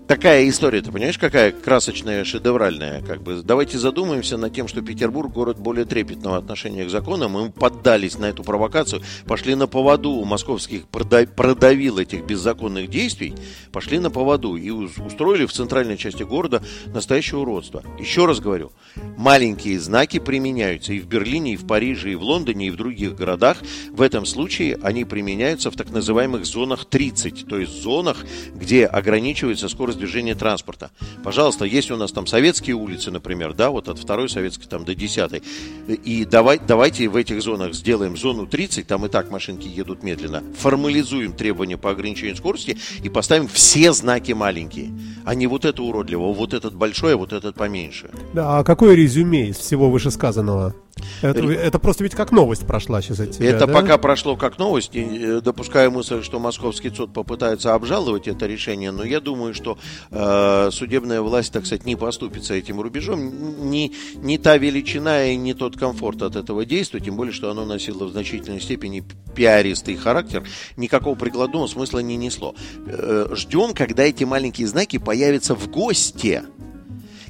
Такая 0.08 0.48
история, 0.48 0.80
ты 0.80 0.90
понимаешь, 0.90 1.18
какая 1.18 1.52
красочная, 1.52 2.24
шедевральная, 2.24 3.02
как 3.02 3.22
бы. 3.22 3.42
Давайте 3.42 3.76
задумаемся 3.76 4.38
над 4.38 4.54
тем, 4.54 4.66
что 4.66 4.80
Петербург 4.80 5.30
город 5.30 5.58
более 5.58 5.84
трепетного 5.84 6.38
отношения 6.38 6.86
к 6.86 6.88
законам. 6.88 7.32
Мы 7.32 7.50
поддались 7.50 8.16
на 8.16 8.24
эту 8.24 8.42
провокацию, 8.42 9.02
пошли 9.26 9.54
на 9.54 9.66
поводу 9.66 10.12
у 10.12 10.24
московских 10.24 10.84
прода- 10.90 11.26
продавил 11.26 11.98
этих 11.98 12.24
беззаконных 12.24 12.88
действий, 12.88 13.34
пошли 13.70 13.98
на 13.98 14.08
поводу 14.08 14.56
и 14.56 14.70
устроили 14.70 15.44
в 15.44 15.52
центральной 15.52 15.98
части 15.98 16.22
города 16.22 16.62
настоящее 16.86 17.40
уродство. 17.40 17.82
Еще 18.00 18.24
раз 18.24 18.40
говорю, 18.40 18.72
маленькие 19.18 19.78
знаки 19.78 20.20
применяются 20.20 20.94
и 20.94 21.00
в 21.00 21.06
Берлине, 21.06 21.52
и 21.52 21.56
в 21.58 21.66
Париже, 21.66 22.12
и 22.12 22.14
в 22.14 22.22
Лондоне, 22.22 22.68
и 22.68 22.70
в 22.70 22.76
других 22.76 23.14
городах. 23.14 23.58
В 23.90 24.00
этом 24.00 24.24
случае 24.24 24.78
они 24.82 25.04
применяются 25.04 25.70
в 25.70 25.76
так 25.76 25.90
называемых 25.90 26.46
зонах 26.46 26.86
30, 26.86 27.46
то 27.46 27.58
есть 27.58 27.82
зонах, 27.82 28.24
где 28.54 28.86
ограничивается 28.86 29.68
скорость 29.68 29.97
движения 29.98 30.34
транспорта. 30.34 30.90
Пожалуйста, 31.22 31.64
есть 31.64 31.90
у 31.90 31.96
нас 31.96 32.12
там 32.12 32.26
советские 32.26 32.76
улицы, 32.76 33.10
например, 33.10 33.52
да, 33.52 33.70
вот 33.70 33.88
от 33.88 33.98
второй 33.98 34.28
советской 34.28 34.66
там 34.66 34.84
до 34.84 34.94
десятой. 34.94 35.42
И 35.88 36.24
давай, 36.24 36.60
давайте 36.66 37.08
в 37.08 37.16
этих 37.16 37.42
зонах 37.42 37.74
сделаем 37.74 38.16
зону 38.16 38.46
30, 38.46 38.86
там 38.86 39.04
и 39.04 39.08
так 39.08 39.30
машинки 39.30 39.68
едут 39.68 40.02
медленно. 40.02 40.42
Формализуем 40.56 41.32
требования 41.32 41.76
по 41.76 41.90
ограничению 41.90 42.36
скорости 42.36 42.78
и 43.02 43.08
поставим 43.08 43.48
все 43.48 43.92
знаки 43.92 44.32
маленькие. 44.32 44.90
А 45.24 45.34
не 45.34 45.46
вот 45.46 45.64
это 45.64 45.82
уродливо, 45.82 46.32
вот 46.32 46.54
этот 46.54 46.74
большой, 46.74 47.14
а 47.14 47.16
вот 47.16 47.32
этот 47.32 47.56
поменьше. 47.56 48.10
Да, 48.32 48.58
а 48.58 48.64
какое 48.64 48.94
резюме 48.94 49.48
из 49.48 49.56
всего 49.56 49.90
вышесказанного? 49.90 50.74
Это, 51.22 51.50
это 51.50 51.78
просто 51.78 52.04
ведь 52.04 52.14
как 52.14 52.32
новость 52.32 52.66
прошла 52.66 53.02
сейчас 53.02 53.20
от 53.20 53.32
тебя, 53.32 53.50
Это 53.50 53.66
да? 53.66 53.72
пока 53.72 53.98
прошло 53.98 54.36
как 54.36 54.58
новость. 54.58 54.90
И, 54.94 55.40
допускаю 55.40 55.90
мысль, 55.90 56.22
что 56.22 56.38
московский 56.38 56.90
суд 56.90 57.12
попытается 57.12 57.74
обжаловать 57.74 58.28
это 58.28 58.46
решение, 58.46 58.90
но 58.90 59.04
я 59.04 59.20
думаю, 59.20 59.54
что 59.54 59.78
э, 60.10 60.70
судебная 60.72 61.20
власть, 61.20 61.52
так 61.52 61.66
сказать, 61.66 61.86
не 61.86 61.96
поступится 61.96 62.54
этим 62.54 62.80
рубежом. 62.80 63.68
Не, 63.70 63.92
не 64.16 64.38
та 64.38 64.56
величина 64.56 65.24
и 65.24 65.36
не 65.36 65.54
тот 65.54 65.76
комфорт 65.76 66.22
от 66.22 66.36
этого 66.36 66.64
действия, 66.64 67.00
тем 67.00 67.16
более, 67.16 67.32
что 67.32 67.50
оно 67.50 67.64
носило 67.64 68.04
в 68.04 68.12
значительной 68.12 68.60
степени 68.60 69.04
пиаристый 69.34 69.96
характер, 69.96 70.44
никакого 70.76 71.14
прикладного 71.14 71.66
смысла 71.66 72.00
не 72.00 72.16
несло. 72.16 72.54
Э, 72.86 73.28
ждем, 73.32 73.74
когда 73.74 74.04
эти 74.04 74.24
маленькие 74.24 74.66
знаки 74.66 74.98
появятся 74.98 75.54
в 75.54 75.68
гости. 75.68 76.42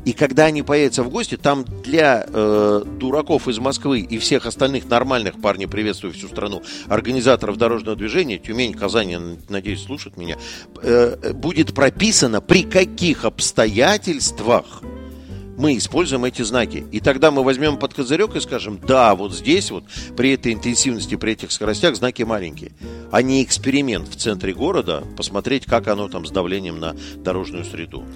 И 0.09 0.15
когда 0.15 0.47
они 0.47 0.63
появятся 0.63 1.03
в 1.03 1.11
гости, 1.11 1.37
там 1.37 1.67
для 1.83 2.25
э, 2.27 2.83
дураков 2.99 3.47
из 3.47 3.59
Москвы 3.59 4.01
и 4.01 4.17
всех 4.17 4.47
остальных 4.47 4.89
нормальных, 4.89 5.39
парни, 5.39 5.67
приветствую 5.67 6.15
всю 6.15 6.29
страну, 6.29 6.63
организаторов 6.87 7.59
дорожного 7.59 7.95
движения, 7.95 8.39
Тюмень, 8.39 8.73
Казань, 8.73 9.37
надеюсь, 9.51 9.83
слушают 9.83 10.17
меня, 10.17 10.39
э, 10.81 11.35
будет 11.35 11.75
прописано, 11.75 12.41
при 12.41 12.63
каких 12.63 13.27
обстоятельствах 13.27 14.81
мы 15.59 15.77
используем 15.77 16.25
эти 16.25 16.41
знаки. 16.41 16.87
И 16.91 17.01
тогда 17.01 17.31
мы 17.31 17.45
возьмем 17.45 17.77
под 17.77 17.93
козырек 17.93 18.35
и 18.35 18.41
скажем, 18.41 18.81
да, 18.83 19.15
вот 19.15 19.35
здесь 19.35 19.71
вот 19.71 19.85
при 20.17 20.33
этой 20.33 20.55
интенсивности, 20.55 21.17
при 21.17 21.33
этих 21.33 21.53
скоростях 21.53 21.97
знаки 21.97 22.23
маленькие. 22.23 22.73
А 23.13 23.21
не 23.21 23.43
эксперимент 23.45 24.09
в 24.09 24.17
центре 24.17 24.55
города, 24.55 25.05
посмотреть, 25.19 25.67
как 25.67 25.87
оно 25.87 26.09
там 26.09 26.25
с 26.25 26.31
давлением 26.31 26.81
на 26.81 26.97
дорожную 27.17 27.67
среду. 27.67 28.07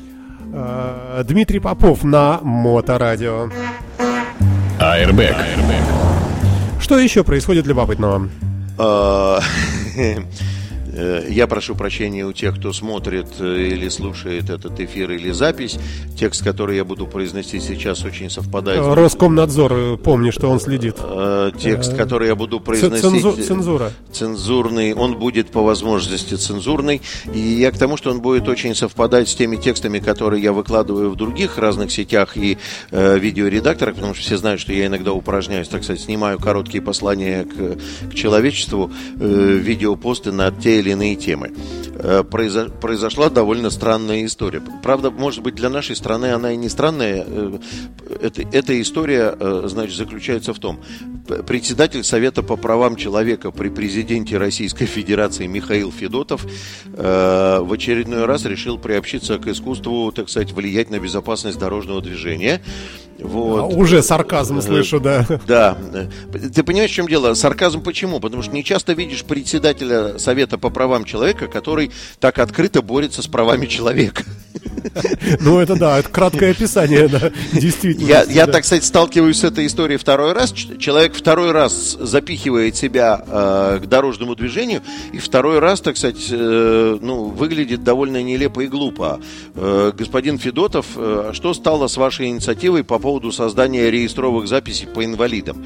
Э, 0.53 1.23
Дмитрий 1.27 1.61
Попов 1.61 2.05
на 2.05 2.41
Моторадио. 2.43 3.49
Airbag. 4.79 5.37
Что 6.81 6.99
еще 6.99 7.25
происходит 7.25 7.67
любопытного? 7.67 8.29
Э, 10.93 11.27
я 11.29 11.47
прошу 11.47 11.75
прощения 11.75 12.27
у 12.27 12.33
тех, 12.33 12.59
кто 12.59 12.73
смотрит 12.73 13.27
э, 13.41 13.69
или 13.69 13.89
слушает 13.89 14.51
этот 14.51 14.79
эфир 14.81 15.11
или 15.11 15.31
запись. 15.31 15.79
Текст, 16.19 16.45
который 16.45 16.77
я 16.77 16.85
буду 16.85 17.07
произносить 17.07 17.63
сейчас, 17.63 18.05
очень 18.05 18.29
совпадает. 18.31 18.83
Роскомнадзор, 18.83 19.73
э, 19.73 19.97
помни, 19.97 20.31
что 20.31 20.49
он 20.49 20.61
следит. 20.61 20.97
Текст, 21.59 21.97
который 21.97 22.29
я 22.29 22.35
буду 22.35 22.61
произносить... 22.61 23.03
Цензу... 23.03 23.33
Цензура. 23.33 23.93
Цензурный. 24.13 24.93
Он 24.95 25.19
будет 25.19 25.51
по 25.51 25.63
возможности 25.63 26.35
цензурный. 26.35 27.01
И 27.33 27.39
я 27.39 27.71
к 27.71 27.79
тому, 27.79 27.97
что 27.97 28.11
он 28.11 28.21
будет 28.21 28.49
очень 28.49 28.75
совпадать 28.75 29.29
с 29.29 29.35
теми 29.35 29.57
текстами, 29.57 29.99
которые 29.99 30.43
я 30.43 30.53
выкладываю 30.53 31.11
в 31.11 31.17
других 31.17 31.59
разных 31.59 31.91
сетях 31.91 32.37
и 32.37 32.59
э, 32.91 33.19
видеоредакторах, 33.19 33.95
потому 33.95 34.15
что 34.15 34.23
все 34.23 34.37
знают, 34.37 34.61
что 34.61 34.73
я 34.73 34.87
иногда 34.87 35.13
упражняюсь, 35.13 35.69
так 35.69 35.85
сказать, 35.85 36.03
снимаю 36.03 36.39
короткие 36.39 36.83
послания 36.83 37.45
к, 37.45 38.11
к 38.11 38.15
человечеству, 38.15 38.91
э, 39.19 39.59
видеопосты 39.63 40.33
на 40.33 40.51
те 40.51 40.82
или 40.83 40.91
иные 40.91 41.17
темы. 41.17 41.53
Э, 41.95 42.23
произошла 42.25 43.29
довольно 43.29 43.71
странная 43.71 44.25
история. 44.25 44.63
Правда, 44.83 45.11
может 45.11 45.43
быть, 45.43 45.55
для 45.55 45.69
нашей 45.69 45.95
страны 45.95 46.33
она 46.33 46.53
и 46.53 46.57
не 46.57 46.69
странная. 46.69 47.25
Э, 47.27 47.59
это, 48.21 48.43
эта 48.51 48.81
история, 48.81 49.35
э, 49.39 49.63
значит, 49.67 49.97
заключается 49.97 50.55
в 50.55 50.59
том, 50.59 50.81
председатель 51.47 52.03
Совета 52.03 52.43
по 52.43 52.57
правам 52.57 52.97
человека 52.97 53.51
при 53.51 53.69
президенте 53.69 54.39
Российской 54.39 54.87
Федерации 54.87 55.47
Михаил 55.47 55.93
Федотов 55.93 56.45
в 56.85 57.73
очередной 57.73 58.25
раз 58.25 58.45
решил 58.45 58.79
приобщиться 58.79 59.39
к 59.39 59.47
искусству, 59.47 60.11
так 60.13 60.29
сказать, 60.29 60.53
влиять 60.53 60.91
на 60.91 60.99
безопасность 60.99 61.59
дорожного 61.59 62.01
движения. 62.01 62.61
Вот. 63.23 63.61
А, 63.61 63.67
уже 63.67 64.03
сарказм 64.03 64.61
слышу, 64.61 65.01
да. 65.01 65.27
Да. 65.47 65.77
Ты 66.55 66.63
понимаешь, 66.63 66.91
в 66.91 66.95
чем 66.95 67.07
дело? 67.07 67.35
Сарказм 67.35 67.83
почему? 67.83 68.21
Потому 68.21 68.43
что 68.43 68.53
не 68.53 68.65
часто 68.65 68.93
видишь 68.93 69.25
председателя 69.25 70.19
Совета 70.19 70.59
по 70.59 70.71
правам 70.71 71.05
человека, 71.05 71.47
который 71.47 71.82
так 72.21 72.39
открыто 72.39 72.83
борется 72.83 73.23
с 73.23 73.27
правами 73.27 73.67
человека. 73.67 74.25
Ну, 75.41 75.59
это 75.59 75.77
да, 75.77 75.99
это 75.99 76.09
краткое 76.09 76.51
описание, 76.51 77.09
да, 77.09 77.31
действительно. 77.53 78.07
Я, 78.07 78.23
я 78.25 78.47
так 78.47 78.65
сказать, 78.65 78.85
сталкиваюсь 78.85 79.39
с 79.39 79.45
этой 79.45 79.67
историей 79.67 79.99
второй 79.99 80.33
раз. 80.33 80.53
Человек 80.53 81.15
второй 81.15 81.53
раз 81.53 81.97
запихивает 81.99 82.77
себя 82.77 83.23
э, 83.27 83.81
к 83.83 83.87
дорожному 83.87 84.35
движению, 84.35 84.83
и 85.13 85.19
второй 85.19 85.59
раз, 85.59 85.81
так 85.81 85.97
сказать, 85.97 86.27
э, 86.31 86.99
ну, 87.01 87.25
выглядит 87.25 87.83
довольно 87.83 88.23
нелепо 88.23 88.61
и 88.61 88.67
глупо. 88.67 89.21
Э, 89.55 89.93
господин 89.97 90.39
Федотов, 90.39 90.87
э, 90.97 91.31
что 91.33 91.55
стало 91.55 91.87
с 91.87 91.97
вашей 91.97 92.27
инициативой 92.27 92.85
по 92.85 92.99
поводу 92.99 93.33
создания 93.33 93.91
реестровых 93.91 94.49
записей 94.49 94.87
по 94.87 95.05
инвалидам? 95.05 95.65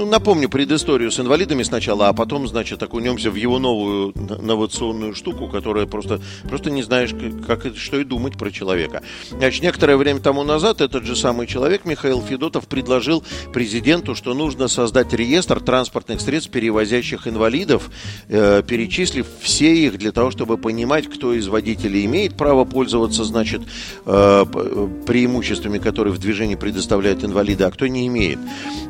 Ну, 0.00 0.06
напомню 0.06 0.48
предысторию 0.48 1.10
с 1.10 1.20
инвалидами 1.20 1.62
сначала, 1.62 2.08
а 2.08 2.14
потом, 2.14 2.48
значит, 2.48 2.82
окунемся 2.82 3.30
в 3.30 3.34
его 3.34 3.58
новую 3.58 4.12
инновационную 4.12 5.14
штуку, 5.14 5.46
которая 5.46 5.84
просто, 5.84 6.22
просто 6.48 6.70
не 6.70 6.82
знаешь, 6.82 7.10
как, 7.46 7.66
что 7.76 8.00
и 8.00 8.04
думать 8.04 8.38
про 8.38 8.50
человека. 8.50 9.02
Значит, 9.28 9.62
некоторое 9.62 9.98
время 9.98 10.20
тому 10.20 10.42
назад 10.42 10.80
этот 10.80 11.04
же 11.04 11.14
самый 11.16 11.46
человек, 11.46 11.84
Михаил 11.84 12.22
Федотов, 12.22 12.66
предложил 12.66 13.22
президенту, 13.52 14.14
что 14.14 14.32
нужно 14.32 14.68
создать 14.68 15.12
реестр 15.12 15.60
транспортных 15.60 16.22
средств, 16.22 16.50
перевозящих 16.50 17.28
инвалидов, 17.28 17.90
э, 18.28 18.62
перечислив 18.66 19.26
все 19.42 19.74
их 19.84 19.98
для 19.98 20.12
того, 20.12 20.30
чтобы 20.30 20.56
понимать, 20.56 21.08
кто 21.08 21.34
из 21.34 21.46
водителей 21.46 22.06
имеет 22.06 22.38
право 22.38 22.64
пользоваться, 22.64 23.22
значит, 23.24 23.60
э, 24.06 24.46
преимуществами, 25.06 25.76
которые 25.76 26.14
в 26.14 26.18
движении 26.18 26.54
предоставляют 26.54 27.22
инвалиды, 27.22 27.64
а 27.64 27.70
кто 27.70 27.86
не 27.86 28.06
имеет. 28.06 28.38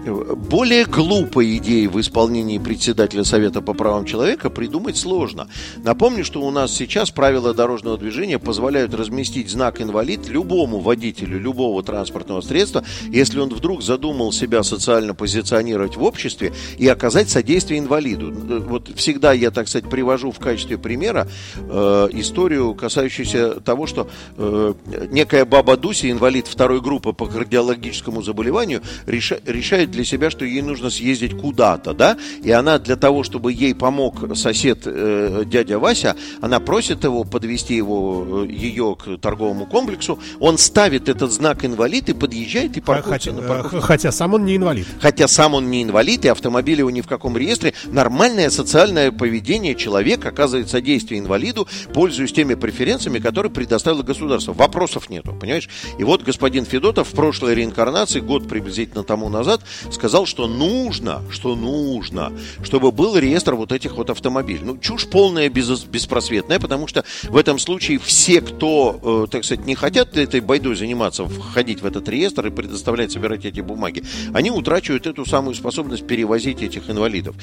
Более 0.07 0.87
глупой 1.00 1.57
идеи 1.57 1.87
в 1.87 1.99
исполнении 1.99 2.59
председателя 2.59 3.25
Совета 3.25 3.62
по 3.62 3.73
правам 3.73 4.04
человека 4.04 4.50
придумать 4.50 4.99
сложно. 4.99 5.49
Напомню, 5.83 6.26
что 6.26 6.42
у 6.42 6.50
нас 6.50 6.75
сейчас 6.75 7.11
правила 7.11 7.54
дорожного 7.54 7.97
движения 7.97 8.38
позволяют 8.38 8.92
разместить 8.92 9.49
знак 9.49 9.80
инвалид 9.80 10.28
любому 10.28 10.78
водителю 10.80 11.40
любого 11.40 11.83
транспортного 11.83 12.42
средства, 12.42 12.85
если 13.09 13.40
он 13.40 13.49
вдруг 13.49 13.83
задумал 13.83 14.30
себя 14.30 14.62
социально 14.62 15.14
позиционировать 15.14 15.97
в 15.97 16.02
обществе 16.02 16.52
и 16.76 16.87
оказать 16.87 17.30
содействие 17.30 17.80
инвалиду. 17.80 18.30
Вот 18.69 18.90
всегда 18.95 19.33
я, 19.33 19.50
так 19.50 19.69
сказать, 19.69 19.88
привожу 19.88 20.33
в 20.33 20.38
качестве 20.38 20.76
примера 20.76 21.26
э, 21.57 22.09
историю, 22.12 22.75
касающуюся 22.75 23.61
того, 23.61 23.87
что 23.87 24.11
э, 24.37 24.75
некая 25.11 25.47
баба 25.47 25.78
Дуся, 25.78 26.11
инвалид 26.11 26.47
второй 26.47 26.83
группы 26.83 27.14
по 27.14 27.25
кардиологическому 27.25 28.21
заболеванию, 28.21 28.83
реша, 29.07 29.40
решает 29.47 29.90
для 29.90 30.04
себя, 30.04 30.28
что 30.28 30.45
ей 30.45 30.61
нужно 30.61 30.80
съездить 30.89 31.37
куда-то, 31.37 31.93
да, 31.93 32.17
и 32.43 32.51
она 32.51 32.79
для 32.79 32.97
того, 32.97 33.23
чтобы 33.23 33.53
ей 33.53 33.75
помог 33.75 34.37
сосед 34.37 34.83
э, 34.87 35.43
дядя 35.47 35.79
Вася, 35.79 36.17
она 36.41 36.61
просит 36.61 37.05
его 37.05 37.25
подвести 37.25 37.75
его, 37.75 38.45
э, 38.45 38.51
ее 38.51 38.97
к 38.97 39.19
торговому 39.19 39.67
комплексу, 39.67 40.19
он 40.39 40.57
ставит 40.57 41.09
этот 41.09 41.33
знак 41.33 41.65
инвалид 41.65 42.09
и 42.09 42.13
подъезжает 42.15 42.77
и 42.77 42.81
паркуется 42.81 43.31
хотя, 43.31 43.43
на 43.43 43.49
парковке. 43.49 43.81
Хотя 43.81 44.13
сам 44.13 44.35
он 44.35 44.45
не 44.45 44.57
инвалид. 44.57 44.87
Хотя 45.01 45.29
сам 45.29 45.55
он 45.55 45.71
не 45.71 45.83
инвалид, 45.83 46.25
и 46.25 46.29
автомобиль 46.29 46.79
его 46.79 46.91
ни 46.91 47.01
в 47.01 47.09
каком 47.09 47.37
реестре. 47.37 47.75
Нормальное 47.87 48.51
социальное 48.51 49.11
поведение 49.11 49.75
человека 49.75 50.29
оказывает 50.29 50.71
содействие 50.71 51.21
инвалиду, 51.21 51.67
пользуясь 51.93 52.33
теми 52.33 52.55
преференциями, 52.55 53.19
которые 53.19 53.53
предоставило 53.53 54.03
государство. 54.03 54.53
Вопросов 54.53 55.11
нету, 55.11 55.35
понимаешь? 55.39 55.69
И 55.99 56.05
вот 56.05 56.23
господин 56.23 56.65
Федотов 56.65 57.09
в 57.09 57.15
прошлой 57.15 57.55
реинкарнации, 57.55 58.21
год 58.21 58.49
приблизительно 58.49 59.03
тому 59.03 59.29
назад, 59.29 59.63
сказал, 59.91 60.27
что 60.27 60.47
нужно, 60.71 61.23
что 61.31 61.57
нужно, 61.57 62.33
чтобы 62.62 62.93
был 62.93 63.17
реестр 63.17 63.55
вот 63.55 63.73
этих 63.73 63.97
вот 63.97 64.11
автомобилей. 64.11 64.61
Ну, 64.62 64.79
чушь 64.79 65.07
полная, 65.07 65.49
без, 65.49 65.85
беспросветная, 65.85 66.61
потому 66.61 66.87
что 66.87 67.05
в 67.25 67.37
этом 67.37 67.59
случае 67.59 67.99
все, 67.99 68.41
кто, 68.41 69.27
э, 69.27 69.31
так 69.31 69.45
сказать, 69.45 69.67
не 69.67 69.75
хотят 69.75 70.17
этой 70.17 70.41
байдой 70.41 70.77
заниматься, 70.77 71.27
входить 71.27 71.83
в 71.83 71.87
этот 71.87 72.09
реестр 72.09 72.47
и 72.47 72.50
предоставлять, 72.50 73.12
собирать 73.12 73.45
эти 73.45 73.61
бумаги, 73.61 74.05
они 74.33 74.50
утрачивают 74.50 75.07
эту 75.07 75.27
самую 75.27 75.55
способность 75.55 76.07
перевозить 76.07 76.62
этих 76.62 76.89
инвалидов. 76.89 77.35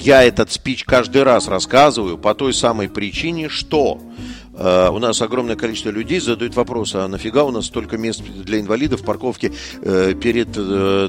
Я 0.00 0.22
этот 0.22 0.52
спич 0.52 0.84
каждый 0.84 1.22
раз 1.24 1.48
рассказываю 1.48 2.16
по 2.18 2.34
той 2.34 2.54
самой 2.54 2.88
причине, 2.88 3.48
что 3.48 4.00
у 4.60 4.98
нас 4.98 5.22
огромное 5.22 5.56
количество 5.56 5.88
людей 5.90 6.20
задают 6.20 6.54
вопрос, 6.54 6.94
а 6.94 7.08
нафига 7.08 7.44
у 7.44 7.50
нас 7.50 7.66
столько 7.66 7.96
мест 7.96 8.22
для 8.22 8.60
инвалидов, 8.60 9.02
парковки 9.02 9.52
перед 9.80 10.52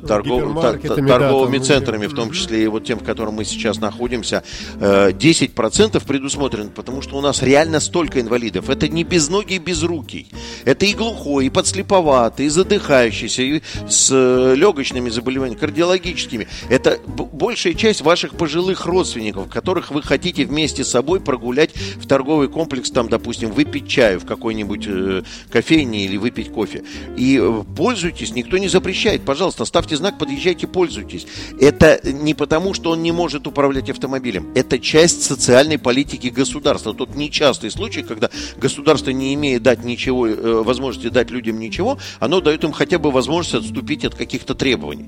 торгов... 0.08 0.62
торговыми 0.84 1.58
да, 1.58 1.64
центрами, 1.64 2.08
в 2.08 2.14
том 2.14 2.32
числе 2.32 2.64
и 2.64 2.68
вот 2.68 2.86
тем, 2.86 3.00
в 3.00 3.04
котором 3.04 3.36
мы 3.36 3.44
сейчас 3.44 3.80
находимся, 3.80 4.44
10% 4.80 6.06
предусмотрено, 6.06 6.70
потому 6.70 7.02
что 7.02 7.18
у 7.18 7.22
нас 7.22 7.42
реально 7.42 7.80
столько 7.80 8.22
инвалидов. 8.22 8.70
Это 8.70 8.88
не 8.88 9.04
безногий, 9.04 9.58
безрукий. 9.58 10.28
Это 10.64 10.86
и 10.86 10.94
глухой, 10.94 11.48
и 11.48 11.50
подслеповатый, 11.50 12.46
и 12.46 12.50
задыхающийся, 12.50 13.42
и 13.42 13.62
с 13.90 14.12
легочными 14.56 15.10
заболеваниями, 15.10 15.60
кардиологическими. 15.60 16.48
Это 16.70 17.00
большая 17.08 17.74
часть 17.74 18.02
ваших 18.02 18.36
пожилых 18.36 18.86
родственников, 18.86 19.50
которых 19.50 19.92
вы 19.92 20.02
хотите 20.02 20.46
вместе 20.46 20.84
с 20.84 20.90
собой 20.90 21.20
прогулять 21.20 21.72
в 21.98 22.08
торговый 22.08 22.48
комплекс, 22.48 22.92
там, 22.92 23.10
допустим, 23.10 23.41
выпить 23.48 23.88
чаю 23.88 24.20
в 24.20 24.26
какой-нибудь 24.26 24.86
э, 24.88 25.24
кофейне 25.50 26.06
или 26.06 26.18
выпить 26.18 26.52
кофе. 26.52 26.84
И 27.18 27.40
э, 27.42 27.64
пользуйтесь, 27.76 28.34
никто 28.34 28.58
не 28.58 28.68
запрещает. 28.68 29.24
Пожалуйста, 29.24 29.66
ставьте 29.66 29.96
знак, 29.98 30.18
подъезжайте, 30.18 30.68
пользуйтесь. 30.68 31.28
Это 31.60 32.00
не 32.04 32.34
потому, 32.34 32.74
что 32.74 32.92
он 32.92 33.04
не 33.04 33.12
может 33.12 33.48
управлять 33.48 33.90
автомобилем. 33.90 34.52
Это 34.56 34.80
часть 34.80 35.24
социальной 35.24 35.78
политики 35.78 36.28
государства. 36.28 36.94
Тут 36.94 37.16
нечастый 37.16 37.72
случай, 37.72 38.04
когда 38.04 38.30
государство 38.58 39.12
не 39.12 39.34
имеет 39.34 39.64
дать 39.64 39.84
ничего, 39.84 40.28
э, 40.28 40.64
возможности 40.64 41.10
дать 41.10 41.32
людям 41.32 41.60
ничего, 41.60 41.98
оно 42.20 42.42
дает 42.42 42.64
им 42.64 42.72
хотя 42.72 43.00
бы 43.00 43.12
возможность 43.12 43.66
отступить 43.66 44.06
от 44.06 44.16
каких-то 44.16 44.56
требований. 44.56 45.08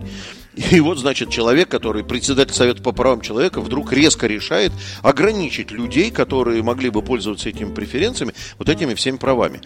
И 0.55 0.79
вот, 0.79 0.99
значит, 0.99 1.29
человек, 1.29 1.69
который 1.69 2.03
председатель 2.03 2.53
Совета 2.53 2.81
по 2.81 2.91
правам 2.91 3.21
человека, 3.21 3.59
вдруг 3.61 3.91
резко 3.91 4.27
решает 4.27 4.71
ограничить 5.01 5.71
людей, 5.71 6.11
которые 6.11 6.61
могли 6.61 6.89
бы 6.89 7.01
пользоваться 7.01 7.49
этими 7.49 7.73
преференциями, 8.13 8.33
вот 8.57 8.69
этими 8.69 8.93
всеми 8.93 9.17
правами. 9.17 9.61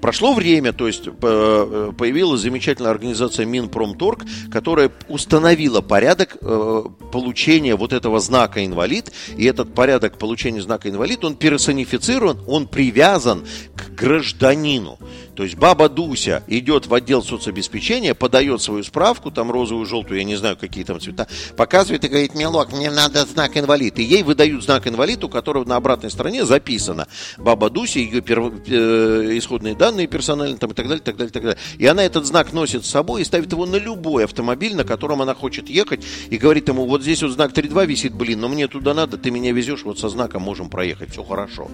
Прошло 0.00 0.34
время, 0.34 0.74
то 0.74 0.86
есть 0.86 1.06
э, 1.06 1.92
появилась 1.96 2.42
замечательная 2.42 2.90
организация 2.90 3.46
Минпромторг, 3.46 4.24
которая 4.52 4.90
установила 5.08 5.80
порядок 5.80 6.36
э, 6.42 6.84
получения 7.10 7.74
вот 7.74 7.94
этого 7.94 8.20
знака 8.20 8.66
инвалид. 8.66 9.10
И 9.38 9.46
этот 9.46 9.72
порядок 9.74 10.18
получения 10.18 10.60
знака 10.60 10.90
инвалид, 10.90 11.24
он 11.24 11.36
персонифицирован, 11.36 12.38
он 12.46 12.66
привязан 12.66 13.44
к 13.74 13.98
гражданину. 13.98 14.98
То 15.36 15.42
есть 15.42 15.56
баба 15.56 15.88
Дуся 15.88 16.42
идет 16.46 16.86
в 16.86 16.94
отдел 16.94 17.22
соцобеспечения, 17.22 18.14
подает 18.14 18.62
свою 18.62 18.84
справку, 18.84 19.30
там 19.30 19.50
розовую, 19.50 19.86
желтую, 19.86 20.18
я 20.18 20.24
не 20.24 20.36
знаю, 20.36 20.56
какие 20.56 20.84
там 20.84 21.00
цвета, 21.00 21.26
показывает 21.56 22.04
и 22.04 22.08
говорит, 22.08 22.34
милок, 22.34 22.72
мне 22.72 22.90
надо 22.90 23.24
знак 23.26 23.56
инвалид. 23.56 23.98
И 23.98 24.02
ей 24.02 24.22
выдают 24.22 24.62
знак 24.62 24.86
инвалид, 24.86 25.24
у 25.24 25.28
которого 25.28 25.64
на 25.64 25.76
обратной 25.76 26.10
стороне 26.10 26.44
записано 26.44 27.08
баба 27.36 27.70
Дуся, 27.70 27.98
ее 27.98 28.20
перв... 28.20 28.52
э, 28.66 29.36
исходные 29.36 29.74
данные 29.74 30.06
персональные 30.06 30.58
там, 30.58 30.70
и 30.70 30.74
так 30.74 30.86
далее, 30.86 31.02
так 31.02 31.16
далее, 31.16 31.32
так 31.32 31.42
далее. 31.42 31.58
И 31.78 31.86
она 31.86 32.04
этот 32.04 32.26
знак 32.26 32.52
носит 32.52 32.84
с 32.84 32.90
собой 32.90 33.22
и 33.22 33.24
ставит 33.24 33.50
его 33.52 33.66
на 33.66 33.76
любой 33.76 34.24
автомобиль, 34.24 34.76
на 34.76 34.84
котором 34.84 35.22
она 35.22 35.34
хочет 35.34 35.68
ехать, 35.68 36.04
и 36.30 36.36
говорит 36.36 36.68
ему, 36.68 36.86
вот 36.86 37.02
здесь 37.02 37.22
вот 37.22 37.32
знак 37.32 37.52
3.2 37.52 37.86
висит, 37.86 38.14
блин, 38.14 38.40
но 38.40 38.48
мне 38.48 38.68
туда 38.68 38.94
надо, 38.94 39.18
ты 39.18 39.30
меня 39.30 39.52
везешь, 39.52 39.82
вот 39.84 39.98
со 39.98 40.08
знаком 40.08 40.42
можем 40.42 40.70
проехать, 40.70 41.10
все 41.10 41.24
хорошо. 41.24 41.68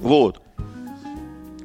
Вот. 0.00 0.40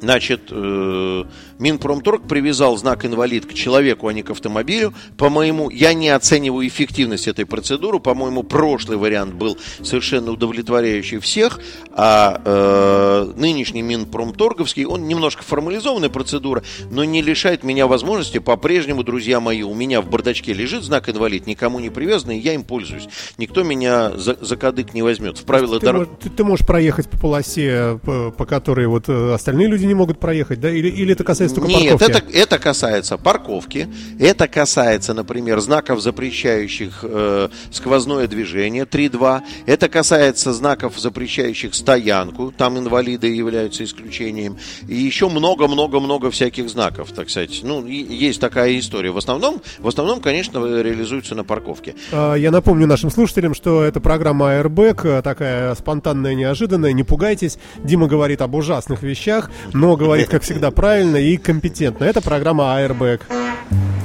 Значит, 0.05 0.50
э, 0.51 1.24
Минпромторг 1.57 2.27
привязал 2.27 2.77
знак 2.77 3.05
инвалид 3.05 3.47
к 3.47 3.55
человеку, 3.55 4.07
а 4.07 4.13
не 4.13 4.21
к 4.21 4.29
автомобилю. 4.29 4.93
По-моему, 5.17 5.71
я 5.71 5.95
не 5.95 6.09
оцениваю 6.09 6.67
эффективность 6.67 7.27
этой 7.27 7.47
процедуры. 7.47 8.00
По-моему, 8.00 8.43
прошлый 8.43 8.97
вариант 9.00 9.33
был 9.33 9.57
совершенно 9.81 10.31
удовлетворяющий 10.31 11.17
всех, 11.17 11.59
а 11.91 12.39
э, 12.45 13.33
нынешний 13.35 13.81
Минпромторговский, 13.81 14.85
он 14.85 15.07
немножко 15.07 15.41
формализованная 15.41 16.09
процедура, 16.09 16.62
но 16.91 17.03
не 17.03 17.24
лишает 17.24 17.63
меня 17.63 17.88
возможности 17.88 18.38
по-прежнему, 18.38 19.03
друзья 19.03 19.39
мои, 19.39 19.63
у 19.63 19.74
меня 19.74 20.01
в 20.01 20.09
бардачке 20.12 20.53
лежит 20.53 20.83
знак 20.83 21.09
инвалид, 21.09 21.47
никому 21.47 21.79
не 21.79 21.89
привязанный, 21.89 22.38
я 22.38 22.53
им 22.53 22.63
пользуюсь. 22.63 23.09
Никто 23.39 23.63
меня 23.63 24.12
за, 24.12 24.38
за 24.39 24.55
кадык 24.55 24.93
не 24.93 25.01
возьмет. 25.01 25.39
В 25.39 25.45
правила 25.45 25.79
ты, 25.79 25.85
дор... 25.88 26.05
ты, 26.21 26.29
ты 26.29 26.43
можешь 26.43 26.63
проехать 26.63 27.09
по 27.09 27.17
полосе, 27.17 28.00
по, 28.03 28.29
по 28.29 28.45
которой 28.45 28.85
вот 28.85 29.09
э, 29.09 29.33
остальные 29.33 29.67
люди 29.67 29.85
не 29.85 29.94
могут 29.95 30.19
проехать, 30.19 30.59
да? 30.59 30.69
Или, 30.69 30.89
или 30.89 31.13
это 31.13 31.23
касается 31.23 31.55
только 31.55 31.69
Нет, 31.69 31.99
парковки? 31.99 32.11
это, 32.11 32.37
это 32.37 32.59
касается 32.59 33.17
парковки, 33.17 33.87
это 34.19 34.47
касается, 34.47 35.13
например, 35.13 35.59
знаков, 35.59 36.01
запрещающих 36.01 36.99
э, 37.03 37.49
сквозное 37.71 38.27
движение 38.27 38.83
3.2, 38.83 39.41
это 39.65 39.89
касается 39.89 40.53
знаков, 40.53 40.97
запрещающих 40.97 41.73
стоянку, 41.73 42.53
там 42.55 42.77
инвалиды 42.77 43.27
являются 43.27 43.83
исключением, 43.83 44.57
и 44.87 44.95
еще 44.95 45.29
много-много-много 45.29 46.31
всяких 46.31 46.69
знаков, 46.69 47.11
так 47.11 47.29
сказать. 47.29 47.61
Ну, 47.63 47.85
есть 47.85 48.39
такая 48.39 48.77
история. 48.79 49.11
В 49.11 49.17
основном, 49.17 49.61
в 49.79 49.87
основном, 49.87 50.21
конечно, 50.21 50.59
реализуется 50.59 51.35
на 51.35 51.43
парковке. 51.43 51.95
А, 52.11 52.35
я 52.35 52.51
напомню 52.51 52.87
нашим 52.87 53.09
слушателям, 53.09 53.53
что 53.53 53.83
это 53.83 53.99
программа 53.99 54.53
Airbag, 54.53 55.21
такая 55.21 55.73
спонтанная, 55.75 56.35
неожиданная, 56.35 56.93
не 56.93 57.03
пугайтесь. 57.03 57.57
Дима 57.83 58.07
говорит 58.07 58.41
об 58.41 58.55
ужасных 58.55 59.03
вещах, 59.03 59.49
но 59.75 59.98
говорит, 59.98 60.29
как 60.29 60.44
всегда, 60.44 60.72
правильно 60.72 61.17
и 61.17 61.36
компетентно. 61.36 62.05
Это 62.05 62.22
программа 62.22 62.63
Airbag. 62.79 63.22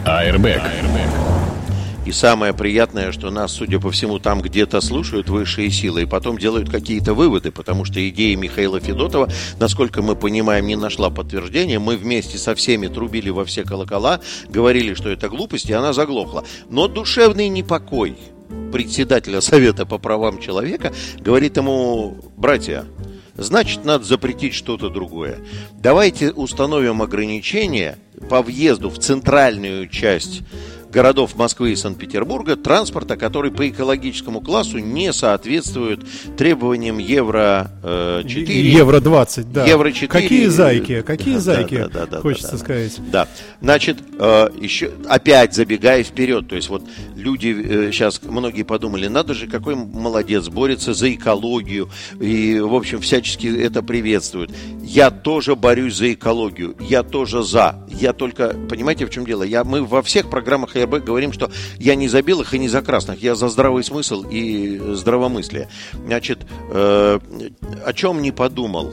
Airbag. 0.05 0.62
И 2.05 2.12
самое 2.12 2.53
приятное, 2.53 3.12
что 3.12 3.31
нас, 3.31 3.53
судя 3.53 3.79
по 3.79 3.93
всему, 3.93 4.19
там 4.19 4.41
где-то 4.41 4.81
слушают 4.81 5.29
высшие 5.29 5.71
силы 5.71 6.03
и 6.03 6.07
потом 6.07 6.39
делают 6.39 6.69
какие-то 6.69 7.15
выводы, 7.15 7.53
потому 7.53 7.85
что 7.85 8.07
идея 8.09 8.37
Михаила 8.37 8.81
Федотова, 8.81 9.29
насколько 9.61 10.02
мы 10.02 10.17
понимаем, 10.17 10.67
не 10.67 10.75
нашла 10.75 11.09
подтверждения. 11.09 11.78
Мы 11.78 11.97
вместе 11.97 12.37
со 12.37 12.56
всеми 12.56 12.89
трубили 12.89 13.30
во 13.30 13.45
все 13.45 13.63
колокола, 13.63 14.21
говорили, 14.49 14.95
что 14.95 15.09
это 15.09 15.28
глупость, 15.28 15.71
и 15.71 15.73
она 15.73 15.93
заглохла. 15.93 16.43
Но 16.69 16.89
душевный 16.89 17.49
непокой 17.49 18.17
председателя 18.73 19.41
Совета 19.41 19.87
по 19.87 19.99
правам 19.99 20.41
человека 20.41 20.93
говорит 21.21 21.59
ему, 21.59 22.17
братья, 22.37 22.87
значит, 23.41 23.85
надо 23.85 24.05
запретить 24.05 24.55
что-то 24.55 24.89
другое. 24.91 25.39
Давайте 25.73 26.31
установим 26.31 27.03
ограничения 27.03 27.99
по 28.29 28.43
въезду 28.43 28.91
в 28.91 28.99
центральную 28.99 29.89
часть 29.89 30.43
городов 30.91 31.37
Москвы 31.37 31.73
и 31.73 31.76
Санкт-Петербурга 31.76 32.57
транспорта, 32.57 33.17
который 33.17 33.50
по 33.50 33.69
экологическому 33.69 34.41
классу 34.41 34.79
не 34.79 35.13
соответствует 35.13 36.00
требованиям 36.37 36.99
Евро 36.99 37.71
4. 37.83 38.47
Э, 38.47 38.50
Евро 38.50 39.00
20, 39.00 39.53
да. 39.53 39.67
Евро 39.67 39.93
4. 39.93 40.09
Какие 40.09 40.47
зайки, 40.47 41.03
какие 41.03 41.35
да, 41.35 41.41
зайки, 41.41 41.76
да, 41.76 41.89
да, 41.89 42.07
да, 42.07 42.21
хочется 42.21 42.53
да, 42.53 42.59
да, 42.59 42.65
сказать. 42.65 43.00
Да, 43.11 43.29
значит, 43.61 43.99
э, 44.19 44.49
еще 44.61 44.91
опять 45.09 45.55
забегая 45.55 46.03
вперед, 46.03 46.49
то 46.49 46.57
есть 46.57 46.69
вот 46.69 46.83
люди 47.17 47.91
сейчас, 47.93 48.21
э, 48.23 48.29
многие 48.29 48.63
подумали, 48.63 49.07
надо 49.09 49.35
же, 49.35 49.47
какой 49.47 49.75
молодец, 49.75 50.49
борется 50.49 50.95
за 50.95 51.13
экологию 51.15 51.89
и, 52.21 52.59
в 52.61 52.75
общем, 52.75 53.00
всячески 53.00 53.47
это 53.47 53.83
приветствует. 53.83 54.50
Я 54.83 55.11
тоже 55.11 55.55
борюсь 55.55 55.97
за 55.97 56.13
экологию, 56.13 56.76
я 56.81 57.03
тоже 57.03 57.43
за. 57.43 57.87
Я 57.89 58.13
только, 58.13 58.57
понимаете, 58.69 59.07
в 59.07 59.11
чем 59.11 59.25
дело? 59.25 59.43
Я, 59.43 59.65
мы 59.65 59.85
во 59.85 60.03
всех 60.03 60.31
программах 60.31 60.76
КРБ 60.86 61.04
говорим, 61.04 61.32
что 61.32 61.50
я 61.78 61.95
не 61.95 62.08
за 62.08 62.23
белых 62.23 62.54
и 62.54 62.58
не 62.58 62.69
за 62.69 62.82
красных, 62.82 63.23
я 63.23 63.34
за 63.34 63.49
здравый 63.49 63.84
смысл 63.84 64.25
и 64.30 64.78
здравомыслие. 64.95 65.69
Значит, 66.06 66.47
э, 66.71 67.19
о 67.84 67.93
чем 67.93 68.23
не 68.23 68.32
подумал 68.32 68.93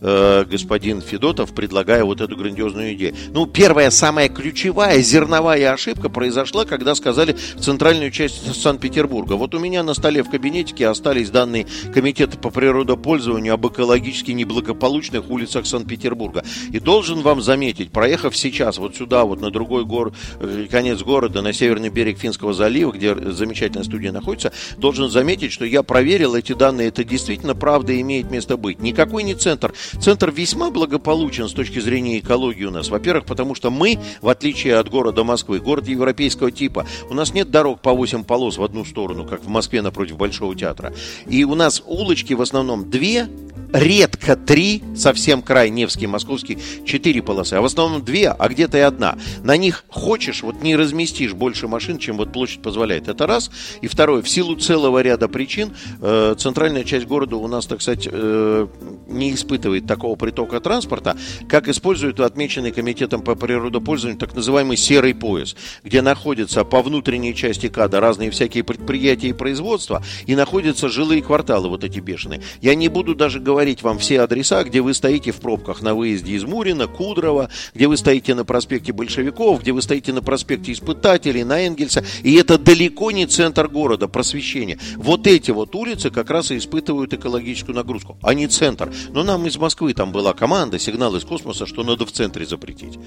э, 0.00 0.44
господин 0.44 1.00
Федотов, 1.00 1.54
предлагая 1.54 2.04
вот 2.04 2.20
эту 2.20 2.36
грандиозную 2.36 2.94
идею. 2.94 3.14
Ну, 3.32 3.46
первая, 3.46 3.90
самая 3.90 4.28
ключевая, 4.28 5.00
зерновая 5.00 5.72
ошибка 5.72 6.08
произошла, 6.08 6.64
когда 6.64 6.94
сказали 6.94 7.36
центральную 7.58 8.10
часть 8.10 8.54
Санкт-Петербурга. 8.60 9.34
Вот 9.34 9.54
у 9.54 9.58
меня 9.58 9.82
на 9.82 9.94
столе 9.94 10.22
в 10.22 10.30
кабинетике 10.30 10.88
остались 10.88 11.30
данные 11.30 11.66
Комитета 11.92 12.38
по 12.38 12.50
природопользованию 12.50 13.54
об 13.54 13.66
экологически 13.66 14.32
неблагополучных 14.32 15.30
улицах 15.30 15.66
Санкт-Петербурга. 15.66 16.44
И 16.70 16.78
должен 16.78 17.20
вам 17.22 17.42
заметить, 17.42 17.92
проехав 17.92 18.36
сейчас 18.36 18.78
вот 18.78 18.96
сюда, 18.96 19.24
вот 19.24 19.40
на 19.40 19.50
другой 19.50 19.84
гор, 19.84 20.12
э, 20.40 20.66
конец 20.70 21.02
города, 21.02 21.42
на 21.42 21.52
северный 21.52 21.88
берег 21.88 22.18
Финского 22.18 22.52
залива, 22.52 22.92
где 22.92 23.14
замечательная 23.14 23.84
студия 23.84 24.12
находится, 24.12 24.52
должен 24.76 25.10
заметить, 25.10 25.52
что 25.52 25.64
я 25.64 25.82
проверил 25.82 26.34
эти 26.34 26.52
данные, 26.52 26.88
это 26.88 27.04
действительно 27.04 27.54
правда 27.54 27.98
имеет 28.00 28.30
место 28.30 28.56
быть. 28.56 28.80
Никакой 28.80 29.22
не 29.22 29.34
центр. 29.34 29.72
Центр 30.00 30.30
весьма 30.30 30.70
благополучен 30.70 31.48
с 31.48 31.52
точки 31.52 31.78
зрения 31.78 32.18
экологии 32.18 32.64
у 32.64 32.70
нас. 32.70 32.88
Во-первых, 32.88 33.24
потому 33.24 33.54
что 33.54 33.70
мы, 33.70 33.98
в 34.20 34.28
отличие 34.28 34.76
от 34.76 34.88
города 34.88 35.24
Москвы, 35.24 35.60
город 35.60 35.88
европейского 35.88 36.50
типа, 36.50 36.86
у 37.08 37.14
нас 37.14 37.34
нет 37.34 37.50
дорог 37.50 37.80
по 37.80 37.92
8 37.92 38.24
полос 38.24 38.58
в 38.58 38.62
одну 38.62 38.84
сторону, 38.84 39.24
как 39.24 39.42
в 39.42 39.48
Москве 39.48 39.82
напротив 39.82 40.16
Большого 40.16 40.54
театра. 40.54 40.92
И 41.26 41.44
у 41.44 41.54
нас 41.54 41.82
улочки 41.86 42.34
в 42.34 42.42
основном 42.42 42.90
две 42.90 43.28
редко 43.72 44.36
три, 44.36 44.82
совсем 44.96 45.42
край 45.42 45.70
Невский, 45.70 46.06
Московский, 46.06 46.58
четыре 46.84 47.22
полосы, 47.22 47.54
а 47.54 47.60
в 47.60 47.64
основном 47.64 48.04
две, 48.04 48.28
а 48.30 48.48
где-то 48.48 48.78
и 48.78 48.80
одна. 48.80 49.16
На 49.42 49.56
них 49.56 49.84
хочешь, 49.88 50.42
вот 50.42 50.62
не 50.62 50.76
разместишь 50.76 51.34
больше 51.34 51.68
машин, 51.68 51.98
чем 51.98 52.16
вот 52.16 52.32
площадь 52.32 52.62
позволяет. 52.62 53.08
Это 53.08 53.26
раз. 53.26 53.50
И 53.80 53.88
второе, 53.88 54.22
в 54.22 54.28
силу 54.28 54.56
целого 54.56 55.00
ряда 55.00 55.28
причин, 55.28 55.72
э, 56.00 56.34
центральная 56.38 56.84
часть 56.84 57.06
города 57.06 57.36
у 57.36 57.46
нас, 57.48 57.66
так 57.66 57.82
сказать, 57.82 58.08
э, 58.10 58.66
не 59.08 59.32
испытывает 59.32 59.79
такого 59.86 60.16
притока 60.16 60.60
транспорта, 60.60 61.16
как 61.48 61.68
используют 61.68 62.20
отмеченный 62.20 62.72
комитетом 62.72 63.22
по 63.22 63.34
природопользованию 63.34 64.18
так 64.18 64.34
называемый 64.34 64.76
серый 64.76 65.14
пояс, 65.14 65.56
где 65.84 66.02
находятся 66.02 66.64
по 66.64 66.82
внутренней 66.82 67.34
части 67.34 67.68
КАДа 67.68 68.00
разные 68.00 68.30
всякие 68.30 68.64
предприятия 68.64 69.28
и 69.28 69.32
производства, 69.32 70.02
и 70.26 70.34
находятся 70.34 70.88
жилые 70.88 71.22
кварталы 71.22 71.68
вот 71.68 71.84
эти 71.84 72.00
бешеные. 72.00 72.42
Я 72.60 72.74
не 72.74 72.88
буду 72.88 73.14
даже 73.14 73.40
говорить 73.40 73.82
вам 73.82 73.98
все 73.98 74.20
адреса, 74.20 74.62
где 74.64 74.80
вы 74.80 74.94
стоите 74.94 75.32
в 75.32 75.36
пробках 75.36 75.82
на 75.82 75.94
выезде 75.94 76.32
из 76.34 76.44
Мурина, 76.44 76.86
Кудрова, 76.86 77.50
где 77.74 77.86
вы 77.86 77.96
стоите 77.96 78.34
на 78.34 78.44
проспекте 78.44 78.92
Большевиков, 78.92 79.62
где 79.62 79.72
вы 79.72 79.82
стоите 79.82 80.12
на 80.12 80.22
проспекте 80.22 80.72
Испытателей, 80.72 81.44
на 81.44 81.66
Энгельса, 81.66 82.04
и 82.22 82.34
это 82.34 82.58
далеко 82.58 83.10
не 83.10 83.26
центр 83.26 83.68
города, 83.68 84.08
просвещение. 84.08 84.78
Вот 84.96 85.26
эти 85.26 85.50
вот 85.50 85.74
улицы 85.74 86.10
как 86.10 86.30
раз 86.30 86.50
и 86.50 86.58
испытывают 86.58 87.12
экологическую 87.14 87.74
нагрузку, 87.74 88.18
а 88.22 88.34
не 88.34 88.46
центр. 88.46 88.92
Но 89.10 89.22
нам 89.22 89.46
из 89.46 89.56
Москвы 89.56 89.69
там 89.94 90.12
была 90.12 90.32
команда, 90.32 90.78
сигнал 90.78 91.14
из 91.16 91.24
космоса, 91.24 91.66
что 91.66 91.82
надо 91.82 92.06
в 92.06 92.12
центре 92.12 92.46
запретить. 92.46 92.98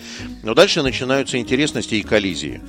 Но 0.43 0.53
дальше 0.53 0.81
начинаются 0.81 1.37
интересности 1.37 1.95
и 1.95 2.03
коллизии. 2.03 2.61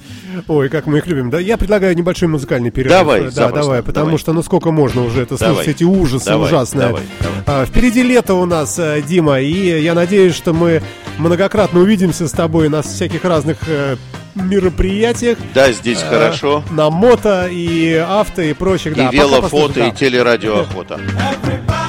Ой, 0.49 0.69
как 0.69 0.87
мы 0.87 0.99
их 0.99 1.07
любим. 1.07 1.31
Да, 1.31 1.41
я 1.41 1.57
предлагаю 1.57 1.97
небольшой 1.97 2.29
музыкальный 2.29 2.71
перерыв. 2.71 2.93
Давай, 2.93 3.23
да, 3.25 3.31
запросто, 3.31 3.61
давай, 3.63 3.83
потому 3.83 4.07
давай. 4.07 4.19
что 4.19 4.33
ну 4.33 4.43
сколько 4.43 4.71
можно 4.71 5.05
уже 5.05 5.23
это 5.23 5.37
Давай. 5.39 5.55
слушать 5.57 5.77
эти 5.77 5.85
ужасы 5.85 6.27
Давай, 6.27 6.49
ужасные. 6.49 6.87
давай, 6.89 7.03
давай. 7.21 7.39
А, 7.47 7.67
впереди 7.67 8.03
лето 8.03 8.35
у 8.35 8.45
нас, 8.47 8.79
э, 8.79 9.03
Дима, 9.07 9.41
и 9.41 9.83
я 9.83 9.95
надеюсь, 9.95 10.35
что 10.35 10.53
мы 10.53 10.83
многократно 11.19 11.81
увидимся 11.81 12.29
с 12.29 12.33
тобой 12.33 12.69
на 12.69 12.83
всяких 12.83 13.25
разных 13.25 13.59
э, 13.67 13.97
мероприятиях. 14.35 15.39
Да, 15.55 15.71
здесь 15.73 16.03
Э, 16.03 16.09
хорошо. 16.09 16.65
На 16.71 16.91
мото 16.91 17.49
и 17.51 17.95
авто 17.95 18.43
и 18.43 18.53
прочих. 18.53 18.93
И 18.93 18.97
да. 18.97 19.11
Велофото, 19.11 19.87
и 19.87 19.93
телерадиоохота. 19.93 20.95
Everybody, 20.95 21.84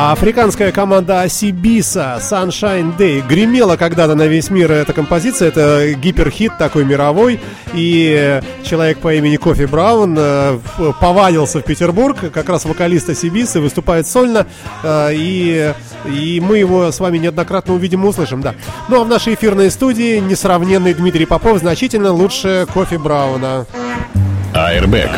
Африканская 0.00 0.70
команда 0.70 1.22
Асибиса 1.22 2.18
Sunshine 2.20 2.96
Day 2.96 3.20
гремела 3.26 3.76
когда-то 3.76 4.14
на 4.14 4.28
весь 4.28 4.48
мир 4.48 4.70
эта 4.70 4.92
композиция. 4.92 5.48
Это 5.48 5.92
гиперхит 5.94 6.56
такой 6.56 6.84
мировой. 6.84 7.40
И 7.74 8.40
человек 8.62 8.98
по 8.98 9.12
имени 9.12 9.36
Кофи 9.36 9.64
Браун 9.64 10.14
э, 10.16 10.58
повалился 11.00 11.58
в 11.58 11.64
Петербург, 11.64 12.16
как 12.32 12.48
раз 12.48 12.64
вокалист 12.64 13.10
Асибисы, 13.10 13.58
выступает 13.60 14.06
сольно. 14.06 14.46
э, 14.84 15.10
И, 15.14 15.74
и 16.06 16.40
мы 16.40 16.58
его 16.58 16.92
с 16.92 17.00
вами 17.00 17.18
неоднократно 17.18 17.74
увидим 17.74 18.04
и 18.04 18.06
услышим, 18.06 18.40
да. 18.40 18.54
Ну 18.88 19.00
а 19.00 19.04
в 19.04 19.08
нашей 19.08 19.34
эфирной 19.34 19.68
студии 19.70 20.20
несравненный 20.20 20.94
Дмитрий 20.94 21.26
Попов 21.26 21.58
значительно 21.58 22.12
лучше 22.12 22.66
Кофи 22.72 22.94
Брауна. 22.94 23.66
Airbag. 24.54 25.10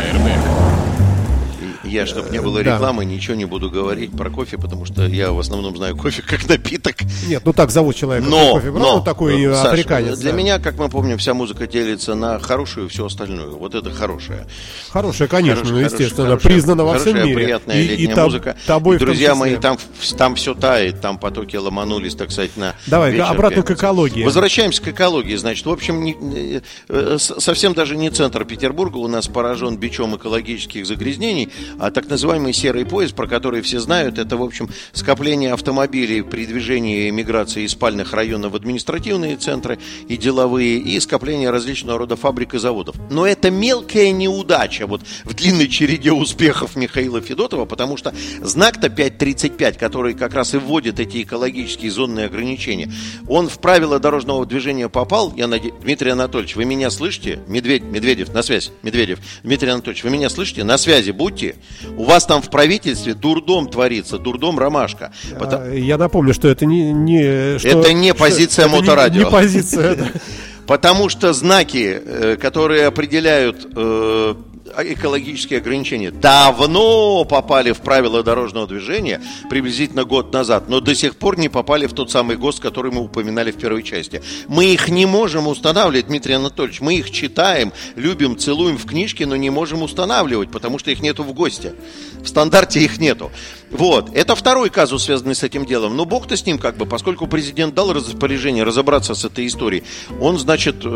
Я, 1.90 2.06
чтобы 2.06 2.30
не 2.30 2.40
было 2.40 2.62
Да. 2.62 2.74
рекламы, 2.74 3.04
ничего 3.04 3.34
не 3.34 3.44
буду 3.44 3.68
говорить 3.70 4.12
про 4.12 4.30
кофе, 4.30 4.56
потому 4.58 4.84
что 4.84 5.06
я 5.06 5.32
в 5.32 5.38
основном 5.40 5.76
знаю 5.76 5.96
кофе 5.96 6.22
как 6.22 6.48
напиток. 6.48 6.96
Нет, 7.26 7.42
ну 7.44 7.52
так 7.52 7.70
зовут 7.70 7.96
человека. 7.96 8.28
Но, 8.28 8.60
Браун, 8.60 8.78
но, 8.78 9.00
такой 9.00 9.42
э, 9.42 9.54
Саш, 9.54 9.72
африканец. 9.72 10.18
для 10.18 10.30
да. 10.32 10.36
меня, 10.38 10.58
как 10.58 10.78
мы 10.78 10.88
помним, 10.88 11.18
вся 11.18 11.34
музыка 11.34 11.66
делится 11.66 12.14
на 12.14 12.38
хорошую 12.38 12.86
и 12.86 12.88
все 12.88 13.06
остальное. 13.06 13.48
Вот 13.48 13.74
это 13.74 13.90
хорошее. 13.90 14.46
Хорошая, 14.90 15.28
конечно, 15.28 15.64
Хорошая, 15.64 15.78
ну, 15.80 15.84
естественно, 15.86 16.28
хорошая, 16.28 16.52
признана 16.52 16.84
во 16.84 16.98
всем 16.98 17.16
мире. 17.24 17.34
приятная 17.34 17.80
И- 17.80 17.84
и 17.84 17.88
летняя 17.96 18.14
таб- 18.14 18.24
музыка. 18.26 18.56
тобой 18.66 18.96
И, 18.96 18.98
друзья 18.98 19.34
мои, 19.34 19.56
там, 19.56 19.78
там 20.16 20.34
все 20.36 20.54
тает, 20.54 21.00
там 21.00 21.18
потоки 21.18 21.56
ломанулись, 21.56 22.14
так 22.14 22.30
сказать, 22.30 22.56
на 22.56 22.74
Давай, 22.86 23.12
вечер 23.12 23.24
обратно 23.24 23.62
к 23.62 23.66
пятницы. 23.66 23.80
экологии. 23.80 24.22
Возвращаемся 24.24 24.82
к 24.82 24.88
экологии. 24.88 25.34
Значит, 25.36 25.66
в 25.66 25.70
общем, 25.70 26.02
не- 26.04 26.16
э, 26.20 26.60
э, 26.88 27.16
с- 27.18 27.40
совсем 27.40 27.74
даже 27.74 27.96
не 27.96 28.10
центр 28.10 28.44
Петербурга 28.44 28.98
у 28.98 29.08
нас 29.08 29.26
поражен 29.28 29.76
бичом 29.76 30.16
экологических 30.16 30.86
загрязнений, 30.86 31.50
а 31.80 31.90
так 31.90 32.08
называемый 32.08 32.52
серый 32.52 32.84
поезд, 32.84 33.14
про 33.14 33.26
который 33.26 33.62
все 33.62 33.80
знают, 33.80 34.18
это, 34.18 34.36
в 34.36 34.42
общем, 34.42 34.68
скопление 34.92 35.54
автомобилей 35.54 36.22
при 36.22 36.46
движении 36.46 37.08
миграции 37.10 37.62
из 37.62 37.72
спальных 37.72 38.12
районов 38.12 38.52
в 38.52 38.56
административные 38.56 39.36
центры 39.36 39.78
и 40.06 40.16
деловые, 40.16 40.78
и 40.78 41.00
скопление 41.00 41.50
различного 41.50 41.98
рода 41.98 42.16
фабрик 42.16 42.54
и 42.54 42.58
заводов. 42.58 42.96
Но 43.10 43.26
это 43.26 43.50
мелкая 43.50 44.12
неудача 44.12 44.86
вот 44.86 45.02
в 45.24 45.34
длинной 45.34 45.68
череде 45.68 46.12
успехов 46.12 46.76
Михаила 46.76 47.20
Федотова, 47.20 47.64
потому 47.64 47.96
что 47.96 48.14
знак-то 48.42 48.88
5.35, 48.88 49.78
который 49.78 50.14
как 50.14 50.34
раз 50.34 50.54
и 50.54 50.58
вводит 50.58 51.00
эти 51.00 51.22
экологические 51.22 51.90
зонные 51.90 52.26
ограничения, 52.26 52.92
он 53.26 53.48
в 53.48 53.58
правила 53.58 53.98
дорожного 53.98 54.44
движения 54.44 54.88
попал, 54.90 55.32
я 55.34 55.46
надеюсь, 55.46 55.74
Дмитрий 55.80 56.10
Анатольевич, 56.10 56.56
вы 56.56 56.66
меня 56.66 56.90
слышите? 56.90 57.40
Медведь, 57.46 57.82
Медведев, 57.84 58.34
на 58.34 58.42
связь, 58.42 58.70
Медведев. 58.82 59.18
Дмитрий 59.42 59.70
Анатольевич, 59.70 60.04
вы 60.04 60.10
меня 60.10 60.28
слышите? 60.28 60.62
На 60.62 60.76
связи 60.76 61.10
будьте. 61.10 61.56
У 61.96 62.04
вас 62.04 62.26
там 62.26 62.42
в 62.42 62.50
правительстве 62.50 63.14
дурдом 63.14 63.68
творится, 63.68 64.18
дурдом 64.18 64.58
ромашка. 64.58 65.12
Потому- 65.38 65.72
Я 65.74 65.96
напомню, 65.98 66.34
что 66.34 66.48
это 66.48 66.66
не... 66.66 66.92
не 66.92 67.58
что- 67.58 67.68
Это 67.80 67.92
не 67.92 68.10
что- 68.10 68.18
позиция 68.18 68.64
это 68.66 68.74
не- 68.74 68.80
моторадио. 68.80 69.24
Не 69.24 69.30
позиция. 69.30 70.12
Потому 70.66 71.08
что 71.08 71.32
знаки, 71.32 72.00
э, 72.04 72.36
которые 72.40 72.86
определяют 72.86 73.66
э, 73.74 74.34
экологические 74.76 75.58
ограничения, 75.58 76.10
давно 76.10 77.24
попали 77.24 77.72
в 77.72 77.80
правила 77.80 78.22
дорожного 78.22 78.66
движения, 78.66 79.20
приблизительно 79.48 80.04
год 80.04 80.32
назад, 80.32 80.68
но 80.68 80.80
до 80.80 80.94
сих 80.94 81.16
пор 81.16 81.38
не 81.38 81.48
попали 81.48 81.86
в 81.86 81.92
тот 81.92 82.10
самый 82.10 82.36
ГОСТ, 82.36 82.60
который 82.60 82.92
мы 82.92 83.02
упоминали 83.02 83.50
в 83.50 83.56
первой 83.56 83.82
части. 83.82 84.22
Мы 84.48 84.66
их 84.66 84.88
не 84.88 85.06
можем 85.06 85.46
устанавливать, 85.46 86.06
Дмитрий 86.06 86.34
Анатольевич, 86.34 86.80
мы 86.80 86.94
их 86.96 87.10
читаем, 87.10 87.72
любим, 87.96 88.38
целуем 88.38 88.78
в 88.78 88.86
книжке, 88.86 89.26
но 89.26 89.36
не 89.36 89.50
можем 89.50 89.82
устанавливать, 89.82 90.50
потому 90.50 90.78
что 90.78 90.90
их 90.90 91.00
нету 91.00 91.22
в 91.22 91.32
ГОСТе. 91.32 91.74
В 92.22 92.26
стандарте 92.26 92.80
их 92.80 92.98
нету. 92.98 93.30
Вот. 93.70 94.10
Это 94.14 94.34
второй 94.34 94.68
казус, 94.68 95.04
связанный 95.04 95.34
с 95.34 95.42
этим 95.42 95.64
делом. 95.64 95.96
Но 95.96 96.04
бог-то 96.04 96.36
с 96.36 96.44
ним, 96.44 96.58
как 96.58 96.76
бы, 96.76 96.86
поскольку 96.86 97.26
президент 97.26 97.74
дал 97.74 97.92
распоряжение 97.92 98.64
разобраться 98.64 99.14
с 99.14 99.24
этой 99.24 99.46
историей, 99.46 99.84
он, 100.20 100.38
значит, 100.38 100.76
э, 100.84 100.88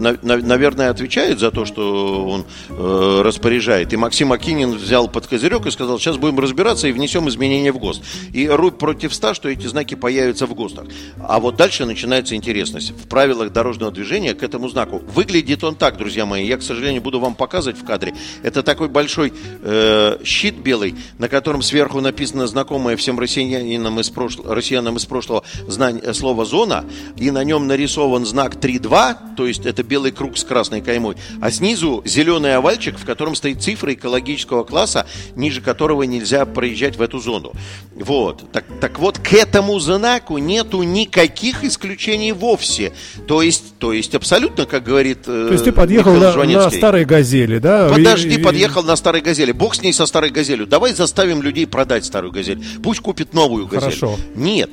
на- 0.00 0.16
на- 0.22 0.36
наверное, 0.36 0.90
отвечает 0.90 1.40
за 1.40 1.50
то, 1.50 1.64
что 1.64 2.26
он 2.28 2.44
э, 2.68 3.22
распоряжает. 3.24 3.92
И 3.92 3.96
Максим 3.96 4.32
Акинин 4.32 4.72
взял 4.72 5.08
под 5.08 5.26
козырек 5.26 5.66
и 5.66 5.70
сказал, 5.70 5.98
сейчас 5.98 6.18
будем 6.18 6.38
разбираться 6.38 6.86
и 6.86 6.92
внесем 6.92 7.28
изменения 7.28 7.72
в 7.72 7.78
ГОСТ. 7.78 8.02
И 8.32 8.48
рубь 8.48 8.78
против 8.78 9.12
ста, 9.12 9.34
что 9.34 9.48
эти 9.48 9.66
знаки 9.66 9.94
появятся 9.96 10.46
в 10.46 10.54
ГОСТах. 10.54 10.84
А 11.26 11.40
вот 11.40 11.56
дальше 11.56 11.84
начинается 11.84 12.36
интересность. 12.36 12.90
В 12.92 13.08
правилах 13.08 13.52
дорожного 13.52 13.90
движения 13.90 14.34
к 14.34 14.42
этому 14.44 14.68
знаку. 14.68 15.02
Выглядит 15.14 15.64
он 15.64 15.74
так, 15.74 15.98
друзья 15.98 16.26
мои. 16.26 16.46
Я, 16.46 16.58
к 16.58 16.62
сожалению, 16.62 17.02
буду 17.02 17.18
вам 17.18 17.34
показывать 17.34 17.78
в 17.78 17.84
кадре. 17.84 18.14
Это 18.44 18.62
такой 18.62 18.88
большой 18.88 19.32
э, 19.62 20.18
щит 20.24 20.54
белый, 20.58 20.94
на 21.18 21.28
котором 21.28 21.62
сверху 21.62 22.00
написано 22.00 22.19
знакомое 22.26 22.96
всем 22.96 23.18
россиянам 23.18 24.00
из, 24.00 24.10
прошлого, 24.10 24.54
россиянам 24.54 24.96
из 24.96 25.04
прошлого 25.04 25.44
знание, 25.68 26.12
слово 26.14 26.44
«зона», 26.44 26.84
и 27.16 27.30
на 27.30 27.44
нем 27.44 27.66
нарисован 27.66 28.26
знак 28.26 28.56
3.2, 28.56 29.34
то 29.36 29.46
есть 29.46 29.66
это 29.66 29.82
белый 29.82 30.12
круг 30.12 30.38
с 30.38 30.44
красной 30.44 30.80
каймой, 30.80 31.16
а 31.40 31.50
снизу 31.50 32.02
зеленый 32.04 32.54
овальчик, 32.56 32.98
в 32.98 33.04
котором 33.04 33.34
стоит 33.34 33.62
цифра 33.62 33.92
экологического 33.94 34.64
класса, 34.64 35.06
ниже 35.36 35.60
которого 35.60 36.02
нельзя 36.04 36.44
проезжать 36.46 36.96
в 36.96 37.02
эту 37.02 37.18
зону. 37.20 37.52
Вот. 37.94 38.50
Так, 38.52 38.64
так 38.80 38.98
вот, 38.98 39.18
к 39.18 39.32
этому 39.32 39.78
знаку 39.78 40.38
нету 40.38 40.82
никаких 40.82 41.64
исключений 41.64 42.32
вовсе. 42.32 42.92
То 43.26 43.42
есть, 43.42 43.78
то 43.78 43.92
есть 43.92 44.14
абсолютно, 44.14 44.66
как 44.66 44.84
говорит 44.84 45.20
э, 45.26 45.46
То 45.48 45.52
есть 45.52 45.64
ты 45.64 45.72
подъехал 45.72 46.14
на, 46.14 46.32
на 46.44 46.70
старой 46.70 47.04
газели, 47.04 47.58
да? 47.58 47.88
Подожди, 47.88 48.30
И- 48.30 48.40
и- 48.40 48.42
подъехал 48.42 48.82
на 48.82 48.96
старой 48.96 49.20
газели. 49.20 49.52
Бог 49.52 49.74
с 49.74 49.82
ней 49.82 49.92
со 49.92 50.06
старой 50.06 50.30
газелью. 50.30 50.66
Давай 50.66 50.92
заставим 50.94 51.42
людей 51.42 51.66
продать 51.66 52.04
старую 52.10 52.32
газель. 52.32 52.62
Пусть 52.82 53.00
купит 53.00 53.32
новую 53.34 53.66
газель. 53.66 53.96
Хорошо. 53.98 54.16
Нет. 54.34 54.70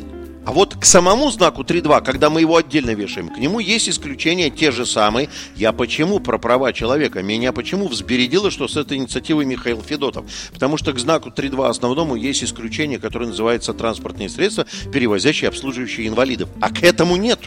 А 0.48 0.54
вот 0.54 0.76
к 0.76 0.86
самому 0.86 1.30
знаку 1.30 1.64
3.2, 1.64 2.04
когда 2.06 2.30
мы 2.30 2.40
его 2.40 2.56
отдельно 2.56 2.92
вешаем, 2.92 3.28
к 3.28 3.38
нему 3.38 3.60
есть 3.60 3.90
исключения 3.90 4.50
те 4.50 4.72
же 4.72 4.86
самые. 4.86 5.28
Я 5.58 5.74
почему 5.74 6.22
про 6.22 6.38
права 6.38 6.72
человека? 6.72 7.22
Меня 7.22 7.52
почему 7.52 7.90
взбередило, 7.90 8.50
что 8.50 8.70
с 8.70 8.78
этой 8.78 8.98
инициативой 8.98 9.44
Михаил 9.44 9.82
Федотов? 9.82 10.24
Потому 10.54 10.78
что 10.78 10.94
к 10.94 11.00
знаку 11.00 11.34
3.2 11.36 11.68
основному 11.68 12.16
есть 12.16 12.46
исключение, 12.46 12.98
которое 12.98 13.28
называется 13.28 13.74
транспортные 13.74 14.30
средства, 14.30 14.66
перевозящие 14.94 15.48
и 15.48 15.50
обслуживающие 15.50 16.08
инвалидов. 16.08 16.48
А 16.62 16.70
к 16.70 16.82
этому 16.82 17.18
нет. 17.18 17.40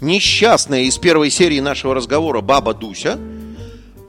Несчастная 0.00 0.84
из 0.84 0.96
первой 0.96 1.28
серии 1.28 1.60
нашего 1.60 1.94
разговора 1.94 2.40
баба 2.40 2.72
Дуся 2.72 3.18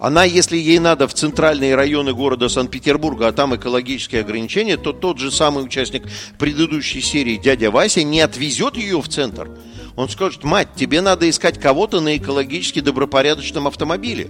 Она, 0.04 0.26
если 0.26 0.58
ей 0.58 0.80
надо 0.80 1.08
в 1.08 1.14
центральные 1.14 1.76
районы 1.76 2.14
города 2.14 2.50
Санкт-Петербурга, 2.50 3.30
а 3.30 3.32
там 3.32 3.56
экологические 3.56 4.20
ограничения, 4.20 4.76
то 4.76 4.92
тот 4.92 5.18
же 5.18 5.32
самый 5.32 5.64
участник 5.64 6.04
предыдущей 6.38 7.00
серии, 7.00 7.38
дядя 7.38 7.72
Вася, 7.72 8.04
не 8.04 8.20
отвезет 8.20 8.76
ее 8.76 9.02
в 9.02 9.08
центр. 9.08 9.50
Он 9.96 10.10
скажет, 10.10 10.44
мать, 10.44 10.68
тебе 10.76 11.00
надо 11.00 11.30
искать 11.30 11.58
кого-то 11.58 12.02
на 12.02 12.18
экологически 12.18 12.82
добропорядочном 12.82 13.66
автомобиле. 13.66 14.30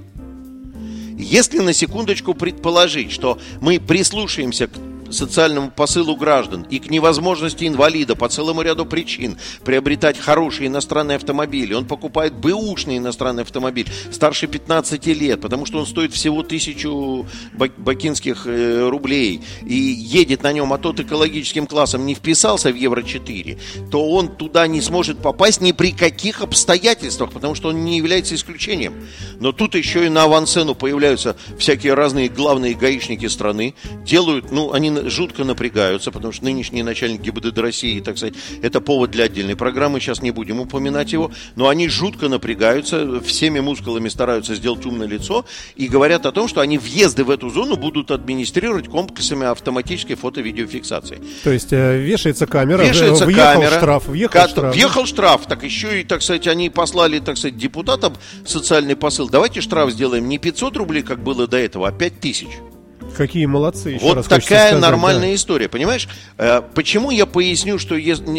Если 1.17 1.57
на 1.57 1.73
секундочку 1.73 2.35
предположить, 2.35 3.11
что 3.11 3.39
мы 3.59 3.79
прислушаемся 3.79 4.67
к 4.67 4.77
социальному 5.11 5.71
посылу 5.71 6.15
граждан 6.15 6.65
и 6.69 6.79
к 6.79 6.89
невозможности 6.89 7.67
инвалида 7.67 8.15
по 8.15 8.29
целому 8.29 8.61
ряду 8.61 8.85
причин 8.85 9.37
приобретать 9.63 10.19
хорошие 10.19 10.67
иностранные 10.67 11.17
автомобили. 11.17 11.73
Он 11.73 11.85
покупает 11.85 12.33
бэушный 12.33 12.97
иностранный 12.97 13.43
автомобиль 13.43 13.87
старше 14.11 14.47
15 14.47 15.05
лет, 15.07 15.41
потому 15.41 15.65
что 15.65 15.79
он 15.79 15.85
стоит 15.85 16.13
всего 16.13 16.43
тысячу 16.43 17.25
бак- 17.53 17.77
бакинских 17.77 18.45
э, 18.45 18.87
рублей 18.89 19.41
и 19.65 19.73
едет 19.73 20.43
на 20.43 20.53
нем, 20.53 20.73
а 20.73 20.77
тот 20.77 20.99
экологическим 20.99 21.67
классом 21.67 22.05
не 22.05 22.15
вписался 22.15 22.71
в 22.71 22.75
Евро-4, 22.75 23.59
то 23.91 24.09
он 24.09 24.29
туда 24.29 24.67
не 24.67 24.81
сможет 24.81 25.19
попасть 25.19 25.61
ни 25.61 25.71
при 25.71 25.91
каких 25.91 26.41
обстоятельствах, 26.41 27.31
потому 27.31 27.55
что 27.55 27.69
он 27.69 27.83
не 27.83 27.97
является 27.97 28.35
исключением. 28.35 28.93
Но 29.39 29.51
тут 29.51 29.75
еще 29.75 30.05
и 30.05 30.09
на 30.09 30.23
авансцену 30.23 30.75
появляются 30.75 31.35
всякие 31.57 31.93
разные 31.93 32.29
главные 32.29 32.73
гаишники 32.73 33.27
страны, 33.27 33.75
делают, 34.05 34.51
ну, 34.51 34.71
они 34.73 34.89
жутко 35.09 35.43
напрягаются, 35.43 36.11
потому 36.11 36.33
что 36.33 36.43
нынешний 36.45 36.83
начальник 36.83 37.21
ГИБДД 37.21 37.57
России, 37.59 37.99
так 37.99 38.17
сказать, 38.17 38.35
это 38.61 38.81
повод 38.81 39.11
для 39.11 39.25
отдельной 39.25 39.55
программы, 39.55 39.99
сейчас 39.99 40.21
не 40.21 40.31
будем 40.31 40.59
упоминать 40.59 41.13
его, 41.13 41.31
но 41.55 41.69
они 41.69 41.87
жутко 41.89 42.29
напрягаются, 42.29 43.21
всеми 43.21 43.59
мускулами 43.59 44.09
стараются 44.09 44.55
сделать 44.55 44.85
умное 44.85 45.07
лицо 45.07 45.45
и 45.75 45.87
говорят 45.87 46.25
о 46.25 46.31
том, 46.31 46.47
что 46.47 46.61
они 46.61 46.77
въезды 46.77 47.23
в 47.23 47.29
эту 47.29 47.49
зону 47.49 47.75
будут 47.75 48.11
администрировать 48.11 48.87
комплексами 48.87 49.45
автоматической 49.45 50.15
фото-видеофиксации. 50.15 51.21
То 51.43 51.51
есть 51.51 51.71
э, 51.71 51.97
вешается 51.99 52.47
камера, 52.47 52.83
Вешается 52.83 53.25
въехал 53.25 53.61
камера. 53.61 53.77
штраф, 53.77 54.07
въехал 54.07 54.47
штраф. 54.47 54.75
Въехал 54.75 55.05
штраф. 55.05 55.45
Так 55.47 55.63
еще 55.63 56.01
и, 56.01 56.03
так 56.03 56.21
сказать, 56.21 56.47
они 56.47 56.69
послали, 56.69 57.19
так 57.19 57.37
сказать, 57.37 57.57
депутатам 57.57 58.15
социальный 58.45 58.95
посыл. 58.95 59.29
Давайте 59.29 59.61
штраф 59.61 59.91
сделаем 59.91 60.27
не 60.27 60.37
500 60.37 60.77
рублей, 60.77 61.03
как 61.03 61.23
было 61.23 61.47
до 61.47 61.57
этого, 61.57 61.87
а 61.87 61.91
5000. 61.91 62.72
Какие 63.15 63.45
молодцы. 63.45 63.89
еще 63.89 64.05
Вот 64.05 64.17
раз 64.17 64.25
такая 64.25 64.41
сказать, 64.41 64.79
нормальная 64.81 65.29
да. 65.29 65.35
история, 65.35 65.69
понимаешь? 65.69 66.07
Э, 66.37 66.61
Почему 66.73 67.11
я 67.11 67.25
поясню, 67.25 67.77
что 67.77 67.95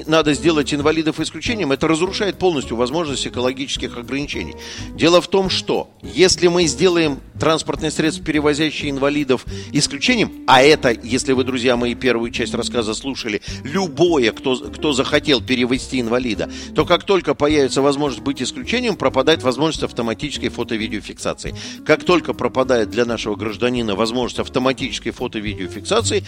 надо 0.07 0.35
сделать 0.35 0.75
инвалидов 0.75 1.21
исключением? 1.21 1.73
Это 1.73 1.87
разрушает 1.87 2.39
полностью 2.39 2.77
возможность 2.77 3.27
экологических 3.27 3.97
ограничений. 3.97 4.55
Дело 4.95 5.21
в 5.21 5.29
том, 5.29 5.51
что 5.51 5.89
если 6.03 6.49
мы 6.49 6.67
сделаем 6.67 7.21
транспортные 7.39 7.91
средства, 7.91 8.25
перевозящие 8.25 8.91
инвалидов, 8.91 9.45
исключением, 9.73 10.33
а 10.47 10.63
это, 10.63 10.91
если 10.91 11.33
вы, 11.33 11.45
друзья 11.45 11.77
мои, 11.77 11.95
первую 11.95 12.31
часть 12.31 12.55
рассказа 12.55 12.95
слушали, 12.95 13.41
любое, 13.63 14.33
кто, 14.33 14.57
кто 14.57 14.93
захотел 14.93 15.41
перевести 15.41 16.01
инвалида, 16.01 16.51
то 16.75 16.85
как 16.85 17.05
только 17.05 17.35
появится 17.35 17.83
возможность 17.83 18.25
быть 18.25 18.43
исключением, 18.43 18.97
пропадает 18.97 19.43
возможность 19.43 19.85
автоматической 19.85 20.49
фото-видеофиксации. 20.49 21.55
Как 21.87 22.05
только 22.05 22.33
пропадает 22.35 22.91
для 22.91 23.05
нашего 23.05 23.37
гражданина 23.37 23.95
возможность 23.95 24.41
автоматической 24.41 24.64
фото-видеофиксации, 25.13 26.25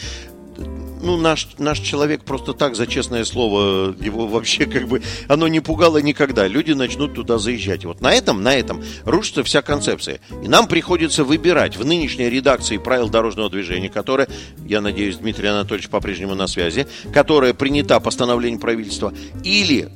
ну, 1.03 1.17
наш, 1.17 1.49
наш 1.59 1.79
человек 1.81 2.25
просто 2.25 2.53
так, 2.53 2.75
за 2.75 2.87
честное 2.87 3.25
слово, 3.25 3.95
его 4.01 4.27
вообще 4.27 4.67
как 4.67 4.89
бы, 4.89 5.03
оно 5.29 5.49
не 5.49 5.61
пугало 5.61 5.99
никогда. 5.99 6.47
Люди 6.49 6.73
начнут 6.73 7.15
туда 7.15 7.39
заезжать. 7.39 7.85
Вот 7.85 8.01
на 8.01 8.13
этом, 8.13 8.43
на 8.43 8.55
этом 8.55 8.83
рушится 9.05 9.45
вся 9.45 9.63
концепция. 9.63 10.21
И 10.43 10.49
нам 10.49 10.67
приходится 10.67 11.25
выбирать 11.25 11.77
в 11.77 11.85
нынешней 11.85 12.29
редакции 12.31 12.79
правил 12.79 13.09
дорожного 13.09 13.51
движения, 13.51 13.89
которая, 13.89 14.29
я 14.67 14.81
надеюсь, 14.81 15.17
Дмитрий 15.17 15.49
Анатольевич 15.49 15.89
по-прежнему 15.89 16.35
на 16.35 16.47
связи, 16.47 16.87
которая 17.13 17.55
принята 17.55 18.01
постановлением 18.01 18.61
правительства, 18.61 19.13
или 19.45 19.89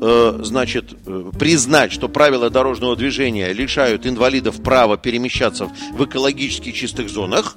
э, 0.00 0.40
значит, 0.42 0.94
э, 1.06 1.30
признать, 1.38 1.92
что 1.92 2.08
правила 2.08 2.50
дорожного 2.50 2.96
движения 2.96 3.52
лишают 3.52 4.06
инвалидов 4.06 4.62
права 4.62 4.96
перемещаться 4.96 5.70
в 5.92 6.04
экологически 6.04 6.72
чистых 6.72 7.08
зонах, 7.08 7.56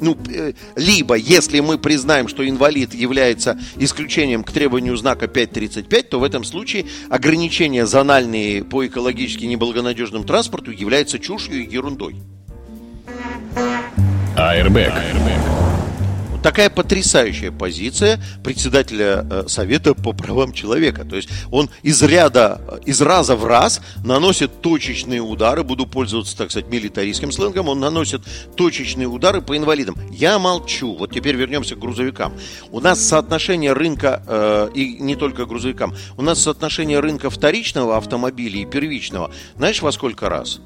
ну, 0.00 0.16
э, 0.28 0.52
либо, 0.76 1.14
если 1.14 1.60
мы 1.60 1.78
признаем, 1.78 2.28
что 2.28 2.48
инвалид 2.48 2.94
является 2.94 3.58
исключением 3.76 4.44
к 4.44 4.52
требованию 4.52 4.96
знака 4.96 5.26
5.35, 5.26 6.02
то 6.04 6.20
в 6.20 6.24
этом 6.24 6.44
случае 6.44 6.86
ограничения 7.08 7.86
зональные 7.86 8.64
по 8.64 8.86
экологически 8.86 9.44
неблагонадежному 9.44 10.24
транспорту 10.24 10.70
являются 10.70 11.18
чушью 11.18 11.64
и 11.64 11.70
ерундой. 11.70 12.16
Airbag. 14.36 14.92
Вот 15.14 15.59
такая 16.42 16.70
потрясающая 16.70 17.50
позиция 17.50 18.20
председателя 18.42 19.26
э, 19.30 19.44
Совета 19.48 19.94
по 19.94 20.12
правам 20.12 20.52
человека. 20.52 21.04
То 21.04 21.16
есть 21.16 21.28
он 21.50 21.70
из 21.82 22.02
ряда, 22.02 22.60
э, 22.68 22.78
из 22.86 23.00
раза 23.00 23.36
в 23.36 23.44
раз 23.46 23.80
наносит 24.04 24.62
точечные 24.62 25.20
удары, 25.20 25.62
буду 25.62 25.86
пользоваться, 25.86 26.36
так 26.36 26.50
сказать, 26.50 26.70
милитаристским 26.70 27.32
сленгом, 27.32 27.68
он 27.68 27.80
наносит 27.80 28.22
точечные 28.56 29.06
удары 29.06 29.42
по 29.42 29.56
инвалидам. 29.56 29.96
Я 30.10 30.38
молчу. 30.38 30.94
Вот 30.96 31.12
теперь 31.12 31.36
вернемся 31.36 31.76
к 31.76 31.78
грузовикам. 31.78 32.32
У 32.70 32.80
нас 32.80 33.00
соотношение 33.00 33.72
рынка, 33.72 34.22
э, 34.26 34.70
и 34.74 34.96
не 35.00 35.16
только 35.16 35.46
грузовикам, 35.46 35.94
у 36.16 36.22
нас 36.22 36.42
соотношение 36.42 37.00
рынка 37.00 37.30
вторичного 37.30 37.96
автомобиля 37.96 38.60
и 38.60 38.64
первичного, 38.66 39.30
знаешь, 39.56 39.82
во 39.82 39.92
сколько 39.92 40.28
раз? 40.28 40.60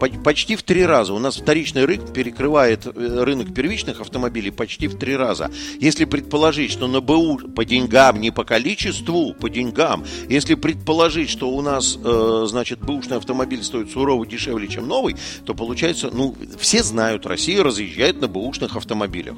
По- 0.00 0.08
Почти 0.08 0.56
в 0.56 0.62
три 0.62 0.84
раза. 0.84 1.14
У 1.14 1.18
нас 1.18 1.36
вторичный 1.36 1.84
рынок 1.84 2.12
перекрывает 2.12 2.86
э, 2.86 2.90
рынок 3.24 3.54
первичных 3.54 4.00
автомобилей 4.00 4.50
почти 4.50 4.88
в 4.88 4.98
три 4.98 5.16
раза. 5.16 5.50
Если 5.78 6.04
предположить, 6.04 6.70
что 6.70 6.86
на 6.86 7.00
БУ 7.00 7.38
по 7.54 7.64
деньгам, 7.64 8.20
не 8.20 8.30
по 8.30 8.44
количеству, 8.44 9.34
по 9.34 9.48
деньгам, 9.48 10.04
если 10.28 10.54
предположить, 10.54 11.30
что 11.30 11.50
у 11.50 11.62
нас, 11.62 11.98
э, 12.02 12.46
значит, 12.48 12.80
бэушный 12.80 13.18
автомобиль 13.18 13.62
стоит 13.62 13.90
сурово 13.90 14.26
дешевле, 14.26 14.68
чем 14.68 14.88
новый, 14.88 15.16
то 15.44 15.54
получается, 15.54 16.10
ну, 16.12 16.34
все 16.58 16.82
знают, 16.82 17.26
Россия 17.26 17.62
разъезжает 17.62 18.20
на 18.20 18.28
бэушных 18.28 18.76
автомобилях. 18.76 19.36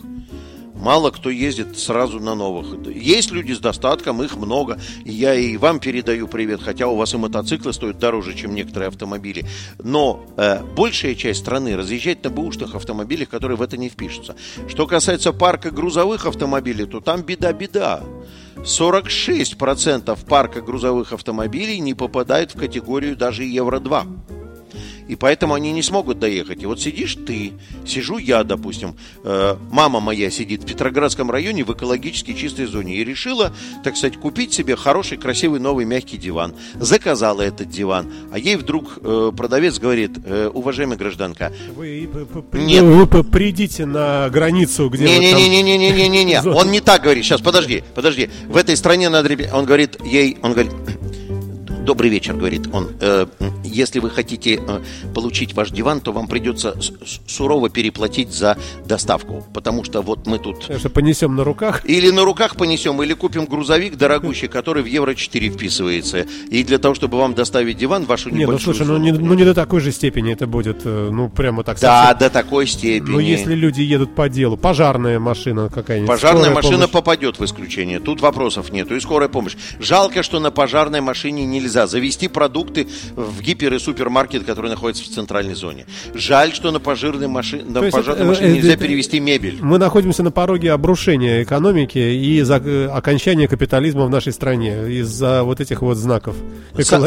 Мало 0.87 1.11
кто 1.11 1.31
ездит 1.31 1.77
сразу 1.77 2.21
на 2.21 2.37
новых. 2.37 2.87
Есть 2.87 3.33
люди 3.33 3.53
с 3.53 3.59
достатком, 3.59 4.23
их 4.23 4.37
много. 4.37 4.79
Я 5.05 5.35
и 5.35 5.57
вам 5.57 5.81
передаю 5.81 6.29
привет, 6.29 6.61
хотя 6.63 6.87
у 6.87 6.95
вас 6.95 7.13
и 7.13 7.17
мотоциклы 7.17 7.73
стоят 7.73 7.99
дороже, 7.99 8.35
чем 8.37 8.55
некоторые 8.55 8.87
автомобили. 8.87 9.45
Но 9.83 10.25
э, 10.37 10.63
большая 10.77 11.17
часть 11.17 11.41
страны 11.41 11.77
разъезжает 11.77 12.23
на 12.23 12.31
бэушных 12.31 12.77
автомобилях, 12.77 13.29
которые 13.29 13.57
в 13.57 13.63
это 13.63 13.77
не 13.77 13.89
впишутся. 13.89 14.37
Что 14.69 14.87
касается 14.87 15.33
парка 15.33 15.73
грузовых 15.73 16.25
автомобилей, 16.25 16.87
то 16.87 17.01
там 17.01 17.23
беда-беда. 17.23 18.05
46% 18.59 20.17
парка 20.25 20.61
грузовых 20.61 21.13
автомобилей 21.13 21.81
не 21.81 21.95
попадает 21.95 22.55
в 22.55 22.61
категорию 22.61 23.17
даже 23.17 23.43
Евро-2. 23.43 24.46
И 25.09 25.15
поэтому 25.15 25.55
они 25.55 25.73
не 25.73 25.83
смогут 25.83 26.19
доехать. 26.19 26.63
И 26.63 26.67
вот 26.67 26.81
сидишь 26.81 27.17
ты, 27.27 27.53
сижу 27.87 28.19
я, 28.19 28.43
допустим, 28.43 28.97
э, 29.25 29.57
мама 29.71 30.01
моя 30.01 30.31
сидит 30.31 30.63
в 30.63 30.67
Петроградском 30.67 31.31
районе 31.31 31.63
в 31.65 31.73
экологически 31.73 32.33
чистой 32.35 32.67
зоне 32.67 32.97
и 32.97 33.05
решила, 33.05 33.53
так 33.85 33.97
сказать, 33.97 34.17
купить 34.19 34.53
себе 34.53 34.75
хороший, 34.77 35.17
красивый, 35.17 35.61
новый, 35.61 35.85
мягкий 35.85 36.17
диван. 36.17 36.55
Заказала 36.75 37.43
этот 37.43 37.69
диван, 37.69 38.13
а 38.33 38.39
ей 38.39 38.57
вдруг 38.57 38.99
э, 39.03 39.33
продавец 39.37 39.79
говорит, 39.79 40.13
э, 40.25 40.51
уважаемая 40.53 40.99
гражданка, 40.99 41.53
Вы, 41.77 42.09
при- 42.51 42.61
Нет. 42.63 42.83
вы 42.83 43.07
придите 43.25 43.87
на 43.87 44.29
границу, 44.31 44.89
где 44.89 45.07
вот 45.07 45.15
там- 45.15 45.23
не-не-не-не-не-не-не, 45.41 46.41
Зона. 46.43 46.57
он 46.57 46.71
не 46.71 46.81
так 46.81 47.03
говорит. 47.03 47.25
Сейчас, 47.25 47.41
подожди, 47.41 47.85
подожди. 47.95 48.29
В 48.49 48.57
этой 48.57 48.77
стране 48.77 49.09
надо, 49.09 49.29
он 49.53 49.65
говорит 49.67 49.99
ей, 50.05 50.37
он 50.43 50.53
говорит, 50.53 50.73
добрый 51.87 52.11
вечер, 52.11 52.35
говорит 52.35 52.69
он. 52.73 52.89
«Э, 53.01 53.27
если 53.65 54.01
вы 54.01 54.11
хотите 54.11 54.57
э, 54.57 54.81
получить 55.15 55.55
ваш 55.55 55.71
диван, 55.71 56.01
то 56.01 56.13
вам 56.13 56.27
придется 56.29 56.77
сурово 57.27 57.71
переплатить 57.71 58.33
за 58.33 58.57
доставку, 58.85 59.45
потому 59.55 59.85
что 59.85 60.03
вот 60.03 60.27
мы 60.27 60.39
тут 60.39 60.67
Конечно, 60.67 60.91
понесем 60.91 61.37
на 61.37 61.45
руках. 61.45 61.83
или 61.85 62.11
на 62.11 62.25
руках 62.25 62.57
понесем, 62.57 63.03
или 63.03 63.15
купим 63.15 63.47
грузовик 63.47 63.97
дорогущий, 63.97 64.49
который 64.49 64.83
в 64.83 64.87
евро 64.87 65.15
4 65.15 65.49
вписывается. 65.51 66.27
И 66.51 66.65
для 66.65 66.79
того, 66.79 66.95
чтобы 66.95 67.19
вам 67.19 67.35
доставить 67.35 67.77
диван, 67.79 68.05
вашу 68.05 68.31
Не, 68.31 68.45
ну 68.47 68.53
небольшую 68.53 68.75
слушай, 68.75 68.89
ну 68.89 68.95
зону. 68.95 69.05
не, 69.05 69.13
ну 69.13 69.35
не 69.35 69.45
до 69.45 69.55
такой 69.55 69.81
же 69.81 69.93
степени 69.93 70.33
это 70.33 70.47
будет, 70.47 70.81
э, 70.85 71.09
ну 71.13 71.29
прямо 71.29 71.63
так 71.63 71.79
Да, 71.81 72.07
совсем. 72.09 72.19
до 72.19 72.31
такой 72.31 72.67
степени. 72.67 73.11
Ну 73.13 73.19
если 73.21 73.55
люди 73.55 73.81
едут 73.83 74.15
по 74.15 74.29
делу, 74.29 74.57
пожарная 74.57 75.21
машина 75.21 75.71
какая-нибудь. 75.73 76.09
Пожарная 76.09 76.51
машина 76.51 76.79
помощь. 76.79 76.91
попадет 76.93 77.39
в 77.39 77.45
исключение. 77.45 78.01
Тут 78.01 78.21
вопросов 78.21 78.73
нету. 78.73 78.97
И 78.97 79.01
скорая 79.01 79.29
помощь. 79.29 79.55
Жалко, 79.79 80.23
что 80.25 80.41
на 80.41 80.51
пожарной 80.51 81.01
машине 81.01 81.45
нельзя 81.47 81.76
нельзя 81.77 81.87
завести 81.87 82.29
продукты 82.29 82.87
в 83.15 83.43
гипер 83.43 83.75
и 83.75 83.79
супермаркет, 83.79 84.45
который 84.45 84.71
находится 84.71 85.05
в 85.05 85.09
центральной 85.09 85.55
зоне. 85.55 85.85
Жаль, 86.15 86.53
что 86.55 86.71
на 86.71 86.81
пожарной 86.81 87.29
машине, 87.29 87.65
на 87.69 87.83
пожарной 87.91 88.15
это, 88.17 88.25
машине 88.25 88.49
э, 88.49 88.53
нельзя 88.55 88.73
это- 88.73 88.83
перевести 88.85 89.21
мебель. 89.21 89.59
Мы 89.61 89.79
находимся 89.79 90.23
на 90.23 90.31
пороге 90.31 90.73
обрушения 90.73 91.43
экономики 91.43 91.99
и 91.99 92.41
за- 92.43 92.63
э, 92.65 92.87
окончания 92.89 93.47
капитализма 93.49 94.07
в 94.07 94.11
нашей 94.11 94.33
стране 94.33 94.89
из-за 95.01 95.43
вот 95.43 95.61
этих 95.61 95.83
вот 95.83 95.97
знаков. 95.97 96.35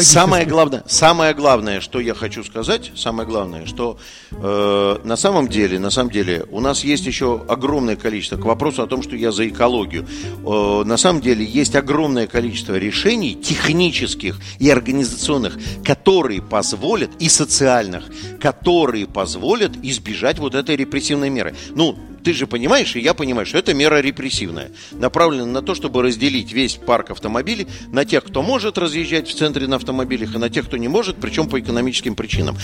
Самое 0.02 0.46
главное, 0.46 0.84
самое 0.88 1.34
главное, 1.34 1.82
что 1.82 2.00
я 2.00 2.14
хочу 2.14 2.44
сказать, 2.44 2.92
самое 2.96 3.28
главное, 3.28 3.66
что 3.66 3.98
э, 4.32 4.98
на 5.04 5.16
самом 5.18 5.48
деле, 5.48 5.80
на 5.80 5.90
самом 5.90 6.12
деле, 6.12 6.46
у 6.52 6.60
нас 6.60 6.84
есть 6.84 7.06
еще 7.08 7.42
огромное 7.48 7.96
количество 7.96 8.38
к 8.38 8.46
вопросу 8.46 8.84
о 8.84 8.88
том, 8.88 9.02
что 9.02 9.16
я 9.16 9.32
за 9.32 9.48
экологию. 9.48 10.06
Э, 10.46 10.84
на 10.86 10.98
самом 10.98 11.22
деле 11.22 11.44
есть 11.44 11.76
огромное 11.76 12.28
количество 12.28 12.76
решений 12.78 13.34
технических 13.36 14.40
и 14.60 14.70
организационных, 14.70 15.58
которые 15.84 16.42
позволят 16.42 17.10
и 17.20 17.30
социальных, 17.30 18.06
которые 18.40 19.08
позволят 19.08 19.72
избежать 19.82 20.38
вот 20.38 20.56
этой 20.56 20.76
репрессивной 20.76 21.30
меры. 21.30 21.56
Ну, 21.76 21.98
ты 22.24 22.34
же 22.34 22.48
понимаешь, 22.48 22.96
и 22.96 23.00
я 23.00 23.14
понимаю, 23.14 23.46
что 23.46 23.58
это 23.58 23.74
мера 23.74 24.02
репрессивная, 24.02 24.72
направлена 24.92 25.46
на 25.46 25.62
то, 25.62 25.76
чтобы 25.76 26.02
разделить 26.02 26.52
весь 26.52 26.76
парк 26.76 27.12
автомобилей 27.12 27.68
на 27.92 28.06
тех, 28.06 28.24
кто 28.24 28.42
может 28.42 28.78
разъезжать 28.78 29.28
в 29.28 29.36
центре 29.36 29.68
на 29.68 29.78
автомобилях, 29.78 30.36
и 30.36 30.38
на 30.38 30.50
тех, 30.50 30.66
кто 30.66 30.78
не 30.78 30.88
может, 30.88 31.18
причем 31.18 31.48
по 31.48 31.60
экономическим 31.60 32.16
причинам. 32.16 32.58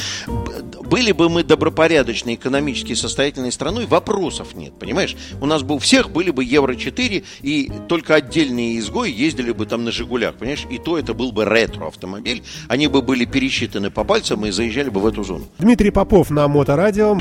Были 0.82 1.12
бы 1.12 1.30
мы 1.30 1.44
добропорядочной, 1.44 2.36
экономически 2.36 2.94
состоятельной 2.94 3.52
страной, 3.52 3.86
вопросов 3.86 4.56
нет, 4.56 4.74
понимаешь? 4.80 5.16
У 5.42 5.46
нас 5.46 5.64
бы 5.64 5.76
у 5.76 5.80
всех 5.80 6.12
были 6.12 6.32
бы 6.32 6.44
Евро-4, 6.44 7.24
и 7.42 7.72
только 7.88 8.16
отдельные 8.16 8.80
изгои 8.80 9.12
ездили 9.12 9.52
бы 9.52 9.66
там 9.66 9.84
на 9.84 9.92
«Жигулях», 9.92 10.36
понимаешь? 10.36 10.66
И 10.70 10.78
то 10.78 10.98
это 10.98 11.14
был 11.14 11.32
бы 11.32 11.46
ретро-автомобиль, 11.46 12.44
они 12.68 12.88
бы 12.88 13.02
были 13.02 13.26
пересчитаны 13.26 13.90
по 13.90 14.04
пальцам 14.04 14.46
и 14.46 14.52
заезжали 14.52 14.90
бы 14.90 15.00
в 15.00 15.08
эту 15.08 15.24
зону. 15.24 15.48
Дмитрий 15.60 15.92
Попов 15.92 16.30
на 16.30 16.48
Моторадио. 16.48 17.18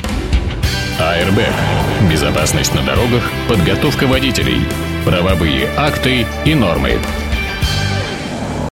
АРБ. 0.99 2.09
Безопасность 2.09 2.73
на 2.73 2.81
дорогах, 2.81 3.29
подготовка 3.49 4.07
водителей, 4.07 4.61
правовые 5.03 5.67
акты 5.77 6.25
и 6.45 6.55
нормы. 6.55 6.99